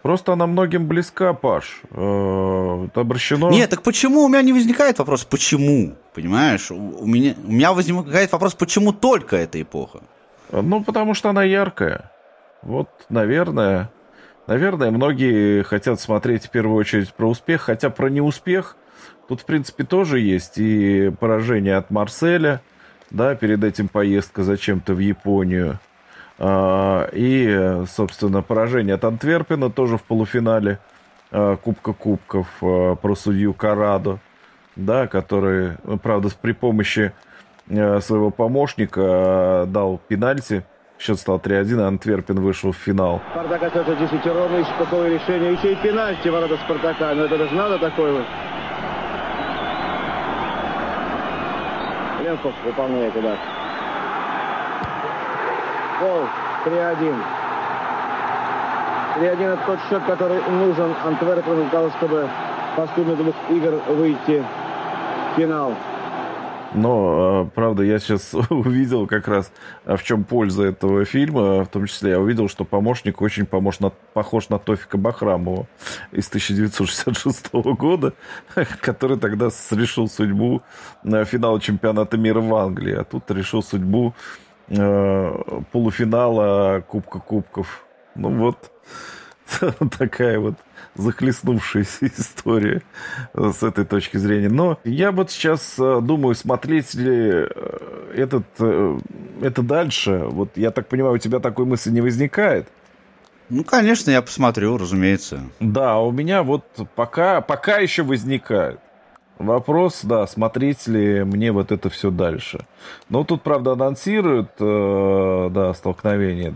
просто 0.03 0.33
она 0.33 0.46
многим 0.46 0.87
близка, 0.87 1.33
Паш. 1.33 1.83
Э, 1.90 2.88
обращено... 2.94 3.50
Нет, 3.50 3.70
так 3.70 3.83
почему 3.83 4.24
у 4.24 4.29
меня 4.29 4.42
не 4.42 4.53
возникает 4.53 4.98
вопрос, 4.98 5.24
почему? 5.24 5.94
Понимаешь, 6.14 6.70
у 6.70 7.07
меня, 7.07 7.35
у 7.44 7.53
меня 7.53 7.72
возникает 7.72 8.31
вопрос, 8.33 8.55
почему 8.55 8.92
только 8.92 9.37
эта 9.37 9.61
эпоха? 9.61 10.00
Ну, 10.53 10.85
потому 10.85 11.14
что 11.14 11.31
она 11.31 11.42
яркая. 11.42 12.12
Вот, 12.62 12.88
наверное, 13.09 13.90
наверное, 14.46 14.92
многие 14.92 15.64
хотят 15.64 16.00
смотреть 16.00 16.46
в 16.46 16.50
первую 16.50 16.77
очередь 16.77 17.12
про 17.12 17.29
успех, 17.29 17.62
хотя 17.62 17.90
про 17.90 18.09
неуспех 18.09 18.77
Тут, 19.29 19.41
в 19.41 19.45
принципе, 19.45 19.85
тоже 19.85 20.21
есть 20.21 20.59
и 20.59 21.11
поражение 21.19 21.77
от 21.77 21.91
Марселя, 21.91 22.61
да, 23.11 23.35
перед 23.35 23.65
этим 23.65 23.89
поездка 23.89 24.43
зачем-то 24.43 24.95
в 24.95 24.99
Японию. 24.99 25.79
А, 26.39 27.09
и, 27.13 27.85
собственно, 27.89 28.43
поражение 28.43 28.97
от 28.97 29.05
Антверпена 29.05 29.71
тоже 29.71 29.97
в 29.97 30.03
полуфинале 30.03 30.79
а, 31.31 31.57
Кубка 31.57 31.93
Кубков 31.93 32.49
а, 32.61 32.97
про 32.97 33.15
судью 33.15 33.55
Карадо, 33.55 34.19
да, 34.77 35.07
который, 35.07 35.77
правда, 36.03 36.29
при 36.41 36.53
помощи 36.53 37.13
своего 37.67 38.31
помощника 38.31 39.65
дал 39.69 39.99
пенальти. 40.07 40.65
Счет 40.99 41.19
стал 41.19 41.39
3-1, 41.39 41.81
а 41.81 41.89
Антверпен 41.89 42.41
вышел 42.41 42.73
в 42.73 42.77
финал. 42.77 43.23
Спартак 43.31 43.63
остается 43.63 43.97
десятером, 43.97 44.55
и 44.55 44.65
какое 44.79 45.15
решение. 45.15 45.55
Еще 45.55 45.73
и 45.73 45.77
пенальти 45.77 46.29
ворота 46.29 46.59
Спартака. 46.59 47.15
Но 47.15 47.25
это 47.25 47.39
даже 47.39 47.55
надо 47.55 47.79
такое 47.79 48.13
вот. 48.13 48.27
Ленков 52.35 52.53
выполняет 52.64 53.14
удар. 53.16 53.37
Гол 56.01 56.23
3-1. 56.64 57.14
3-1 59.16 59.53
это 59.53 59.62
тот 59.66 59.79
счет, 59.88 60.03
который 60.05 60.40
нужен 60.51 60.94
Антверпену 61.05 61.62
для 61.62 61.70
того, 61.70 61.90
чтобы 61.90 62.29
по 62.77 62.88
сумме 62.94 63.14
двух 63.14 63.35
игр 63.51 63.81
выйти 63.88 64.42
в 64.42 65.37
финал. 65.37 65.75
Но, 66.75 66.91
а, 66.91 67.45
правда, 67.47 67.85
я 67.85 67.99
сейчас 67.99 68.35
увидел 68.51 69.07
как 69.07 69.29
раз, 69.29 69.53
а, 69.85 69.97
в 69.97 70.03
чем 70.03 70.25
польза 70.25 70.65
этого 70.65 71.05
фильма. 71.05 71.65
В 71.65 71.69
том 71.69 71.87
числе 71.87 72.11
я 72.11 72.21
увидел, 72.21 72.49
что 72.49 72.65
помощник 72.65 73.23
очень 73.23 73.47
похож 73.47 73.81
на, 73.81 73.91
похож 73.91 74.49
на 74.49 74.59
Тофика 74.59 74.99
Бахрамова 74.99 75.67
из 76.11 76.29
1966 76.29 77.53
года, 77.53 78.13
который 78.81 79.19
тогда 79.19 79.47
решил 79.71 80.09
судьбу 80.09 80.63
финала 81.05 81.61
чемпионата 81.61 82.17
мира 82.17 82.41
в 82.41 82.55
Англии. 82.55 82.95
А 82.95 83.05
тут 83.05 83.31
решил 83.31 83.63
судьбу 83.63 84.15
э, 84.69 85.63
полуфинала 85.71 86.81
Кубка 86.87 87.21
Кубков. 87.21 87.85
Ну 88.17 88.31
вот, 88.31 88.71
такая 89.99 90.38
вот 90.38 90.55
захлестнувшаяся 90.95 92.07
история 92.19 92.83
с 93.35 93.62
этой 93.62 93.85
точки 93.85 94.17
зрения. 94.17 94.49
Но 94.49 94.79
я 94.85 95.12
вот 95.12 95.31
сейчас 95.31 95.77
э, 95.79 96.01
думаю, 96.03 96.35
смотреть 96.35 96.95
ли 96.95 97.47
э, 97.47 98.12
этот, 98.14 98.45
э, 98.59 98.99
это 99.43 99.62
дальше. 99.62 100.25
Вот 100.27 100.51
я 100.57 100.71
так 100.71 100.88
понимаю, 100.88 101.14
у 101.14 101.19
тебя 101.19 101.40
такой 101.40 101.67
мысли 101.67 101.90
не 101.90 102.01
возникает? 102.01 102.69
Ну, 103.51 103.62
конечно, 103.62 104.11
я 104.11 104.23
посмотрю, 104.23 104.79
разумеется. 104.79 105.40
Да, 105.61 105.99
у 105.99 106.11
меня 106.12 106.43
вот 106.43 106.64
пока, 106.95 107.40
пока 107.40 107.79
еще 107.79 108.03
возникает. 108.03 108.81
Вопрос, 109.38 110.01
да, 110.05 110.27
смотреть 110.27 110.87
ли 110.87 111.25
мне 111.25 111.51
вот 111.51 111.73
это 111.73 111.90
все 111.90 112.11
дальше. 112.11 112.67
Но 113.09 113.25
тут, 113.25 113.43
правда, 113.43 113.73
анонсируют, 113.73 114.51
э, 114.61 115.51
да, 115.53 115.75
столкновение, 115.75 116.55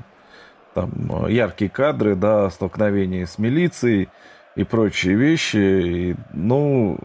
там, 0.82 1.26
яркие 1.28 1.70
кадры, 1.70 2.14
да, 2.14 2.50
столкновение 2.50 3.26
с 3.26 3.38
милицией 3.38 4.08
и 4.56 4.64
прочие 4.64 5.14
вещи. 5.14 5.56
И, 5.56 6.16
ну, 6.32 6.98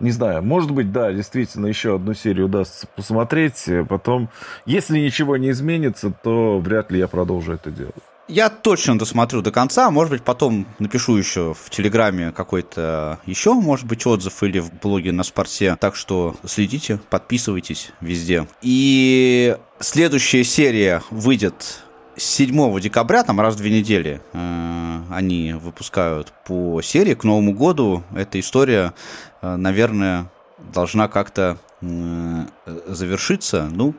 не 0.00 0.10
знаю, 0.10 0.42
может 0.42 0.70
быть, 0.70 0.92
да, 0.92 1.12
действительно, 1.12 1.66
еще 1.66 1.96
одну 1.96 2.14
серию 2.14 2.46
удастся 2.46 2.86
посмотреть. 2.86 3.68
Потом, 3.88 4.28
если 4.66 4.98
ничего 4.98 5.36
не 5.36 5.50
изменится, 5.50 6.12
то 6.22 6.58
вряд 6.58 6.90
ли 6.90 6.98
я 6.98 7.08
продолжу 7.08 7.52
это 7.52 7.70
делать. 7.70 7.94
Я 8.28 8.50
точно 8.50 8.98
досмотрю 8.98 9.42
до 9.42 9.50
конца. 9.50 9.90
Может 9.90 10.12
быть, 10.12 10.22
потом 10.22 10.66
напишу 10.78 11.16
еще 11.16 11.54
в 11.54 11.70
Телеграме 11.70 12.32
какой-то 12.32 13.18
еще, 13.26 13.52
может 13.52 13.86
быть, 13.86 14.06
отзыв 14.06 14.42
или 14.42 14.60
в 14.60 14.72
блоге 14.80 15.12
на 15.12 15.22
спорте. 15.22 15.76
Так 15.78 15.96
что 15.96 16.36
следите, 16.44 16.98
подписывайтесь 17.10 17.92
везде. 18.00 18.46
И 18.62 19.56
следующая 19.80 20.44
серия 20.44 21.02
выйдет 21.10 21.82
7 22.16 22.80
декабря, 22.80 23.24
там 23.24 23.40
раз 23.40 23.54
в 23.54 23.58
две 23.58 23.70
недели, 23.70 24.20
э, 24.32 25.02
они 25.10 25.54
выпускают 25.54 26.32
по 26.44 26.82
серии 26.82 27.14
к 27.14 27.24
Новому 27.24 27.52
году. 27.52 28.02
Эта 28.14 28.38
история, 28.38 28.92
э, 29.40 29.56
наверное, 29.56 30.30
должна 30.72 31.08
как-то 31.08 31.58
э, 31.80 32.46
завершиться. 32.86 33.68
Ну, 33.72 33.94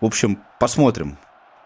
в 0.00 0.06
общем, 0.06 0.38
посмотрим, 0.58 1.18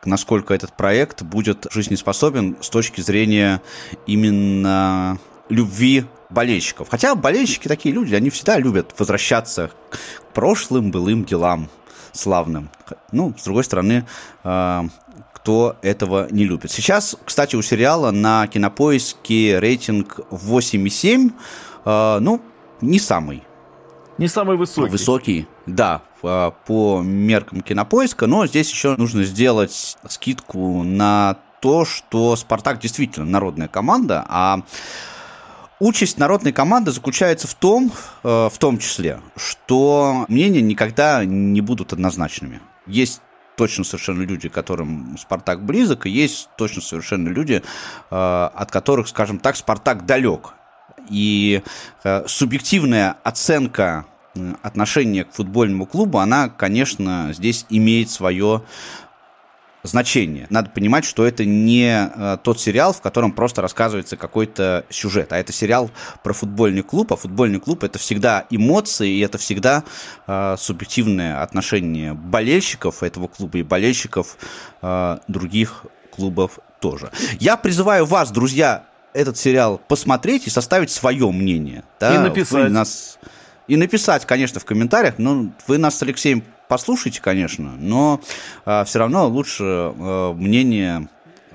насколько 0.05 0.53
этот 0.53 0.77
проект 0.77 1.23
будет 1.23 1.67
жизнеспособен 1.71 2.57
с 2.61 2.69
точки 2.69 3.01
зрения 3.01 3.63
именно 4.07 5.19
любви 5.49 6.05
болельщиков. 6.31 6.89
Хотя 6.91 7.15
болельщики 7.15 7.69
такие 7.69 7.95
люди, 7.95 8.15
они 8.15 8.31
всегда 8.31 8.59
любят 8.59 8.95
возвращаться 8.99 9.71
к 9.91 9.99
прошлым 10.35 10.91
былым 10.91 11.25
делам 11.25 11.69
славным. 12.13 12.71
Ну, 13.13 13.35
с 13.37 13.45
другой 13.45 13.65
стороны, 13.65 14.07
кто 15.45 15.77
этого 15.83 16.27
не 16.31 16.45
любит. 16.45 16.71
Сейчас, 16.71 17.17
кстати, 17.23 17.55
у 17.55 17.61
сериала 17.61 18.11
на 18.11 18.47
кинопоиске 18.47 19.59
рейтинг 19.61 20.21
8,7. 20.31 21.33
Э, 21.85 22.19
ну, 22.19 22.41
не 22.81 22.99
самый. 22.99 23.43
Не 24.17 24.27
самый 24.29 24.57
высокий. 24.57 24.91
Высокий, 24.91 25.49
да, 25.67 26.01
а, 26.23 26.53
по 26.53 27.03
меркам 27.03 27.61
кинопоиска, 27.61 28.27
но 28.27 28.47
здесь 28.47 28.71
еще 28.71 28.97
нужно 28.97 29.25
сделать 29.25 29.99
скидку 30.09 30.83
на 30.83 31.37
то, 31.61 31.85
что 31.85 32.37
Спартак 32.37 32.79
действительно 32.79 33.27
народная 33.27 33.69
команда, 33.69 34.25
а 34.27 34.63
Участь 35.81 36.19
народной 36.19 36.53
команды 36.53 36.93
заключается 36.93 37.49
в 37.49 37.55
том, 37.55 37.93
э, 38.23 38.49
в 38.51 38.59
том 38.59 38.79
числе, 38.79 39.21
что 39.37 40.25
мнения 40.29 40.63
никогда 40.63 41.25
не 41.25 41.61
будут 41.61 41.93
однозначными. 41.93 42.61
Есть 42.87 43.21
точно 43.57 43.85
совершенно 43.85 44.23
люди, 44.23 44.49
которым 44.49 45.17
Спартак 45.19 45.65
близок, 45.65 46.07
и 46.07 46.11
есть 46.11 46.49
точно 46.57 46.83
совершенно 46.83 47.29
люди, 47.29 47.63
э, 48.11 48.15
от 48.55 48.71
которых, 48.71 49.09
скажем 49.09 49.39
так, 49.39 49.57
Спартак 49.57 50.07
далек. 50.07 50.55
И 51.09 51.63
э, 52.03 52.25
субъективная 52.27 53.17
оценка 53.23 54.07
отношения 54.63 55.25
к 55.25 55.33
футбольному 55.33 55.87
клубу, 55.87 56.19
она, 56.19 56.49
конечно, 56.49 57.31
здесь 57.33 57.67
имеет 57.71 58.11
свое 58.11 58.63
значение. 59.85 60.47
Надо 60.51 60.71
понимать, 60.71 61.05
что 61.05 61.25
это 61.25 61.45
не 61.45 62.11
э, 62.13 62.39
тот 62.43 62.59
сериал, 62.59 62.93
в 62.93 63.01
котором 63.01 63.33
просто 63.33 63.63
рассказывается 63.63 64.17
какой-то 64.17 64.85
сюжет, 64.89 65.33
а 65.33 65.39
это 65.39 65.53
сериал 65.53 65.91
про 66.23 66.33
футбольный 66.33 66.83
клуб, 66.83 67.13
а 67.13 67.17
футбольный 67.17 67.61
клуб 67.61 67.85
это 67.85 67.99
всегда 67.99 68.47
эмоции, 68.51 69.11
и 69.11 69.21
это 69.21 69.39
всегда 69.39 69.85
э, 70.27 70.57
субъективное 70.59 71.43
отношение 71.43 72.15
болельщиков 72.15 73.03
этого 73.03 73.29
клуба 73.29 73.59
и 73.59 73.63
болельщиков 73.63 74.39
э, 74.81 75.19
других 75.29 75.85
клубов 76.11 76.59
тоже. 76.81 77.11
Я 77.39 77.57
призываю 77.57 78.07
вас, 78.07 78.31
друзья, 78.31 78.87
этот 79.13 79.37
сериал 79.37 79.81
посмотреть 79.87 80.47
и 80.47 80.51
составить 80.51 80.91
свое 80.91 81.31
мнение. 81.31 81.85
Да? 82.01 82.15
И 82.15 82.19
написать. 82.19 82.65
Вы 82.65 82.69
нас... 82.71 83.19
И 83.67 83.77
написать, 83.77 84.27
конечно, 84.27 84.61
в 84.61 84.67
комментариях. 84.67 85.15
Ну, 85.17 85.53
вы 85.67 85.79
нас 85.79 85.97
с 85.97 86.03
Алексеем 86.03 86.45
послушайте, 86.69 87.21
конечно, 87.21 87.73
но 87.79 88.21
э, 88.65 88.85
все 88.85 88.99
равно 88.99 89.27
лучше 89.29 89.65
э, 89.65 90.33
мнение 90.35 91.09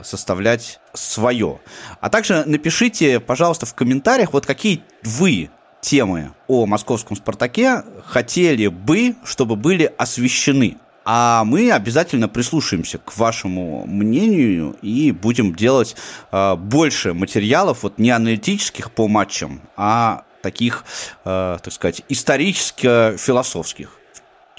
составлять 0.03 0.79
свое. 0.93 1.59
А 1.99 2.09
также 2.09 2.43
напишите, 2.45 3.19
пожалуйста, 3.19 3.65
в 3.65 3.73
комментариях, 3.73 4.33
вот 4.33 4.45
какие 4.45 4.81
вы 5.03 5.49
темы 5.81 6.31
о 6.47 6.65
московском 6.65 7.15
«Спартаке» 7.15 7.83
хотели 8.05 8.67
бы, 8.67 9.15
чтобы 9.23 9.55
были 9.55 9.91
освещены. 9.97 10.77
А 11.05 11.43
мы 11.43 11.71
обязательно 11.71 12.27
прислушаемся 12.27 12.99
к 12.99 13.17
вашему 13.17 13.85
мнению 13.87 14.75
и 14.81 15.11
будем 15.11 15.55
делать 15.55 15.95
э, 16.31 16.55
больше 16.55 17.13
материалов, 17.13 17.83
вот 17.83 17.97
не 17.97 18.11
аналитических 18.11 18.91
по 18.91 19.07
матчам, 19.07 19.61
а 19.75 20.23
таких, 20.41 20.83
э, 21.25 21.57
так 21.63 21.73
сказать, 21.73 22.03
исторически-философских. 22.09 23.98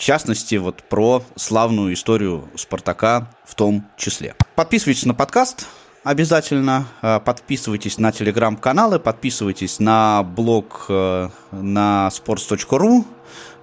В 0.00 0.02
частности, 0.02 0.54
вот 0.54 0.82
про 0.84 1.22
славную 1.36 1.92
историю 1.92 2.48
Спартака 2.56 3.30
в 3.44 3.54
том 3.54 3.86
числе. 3.98 4.34
Подписывайтесь 4.54 5.04
на 5.04 5.12
подкаст, 5.12 5.66
обязательно 6.04 6.86
э, 7.02 7.20
подписывайтесь 7.22 7.98
на 7.98 8.10
телеграм-каналы, 8.10 8.98
подписывайтесь 8.98 9.78
на 9.78 10.22
блог 10.22 10.86
э, 10.88 11.28
на 11.52 12.08
sports.ru, 12.12 13.04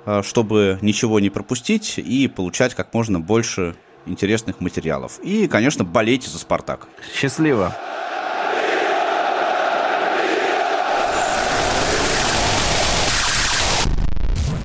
э, 0.06 0.21
чтобы 0.21 0.78
ничего 0.84 1.19
не 1.19 1.32
пропустить 1.32 1.97
и 1.97 2.28
получать 2.28 2.76
как 2.76 2.93
можно 2.93 3.19
больше 3.19 3.76
интересных 4.06 4.62
материалов. 4.62 5.17
И, 5.23 5.47
конечно, 5.47 5.86
болейте 5.86 6.30
за 6.30 6.38
«Спартак». 6.38 6.88
Счастливо! 7.15 7.76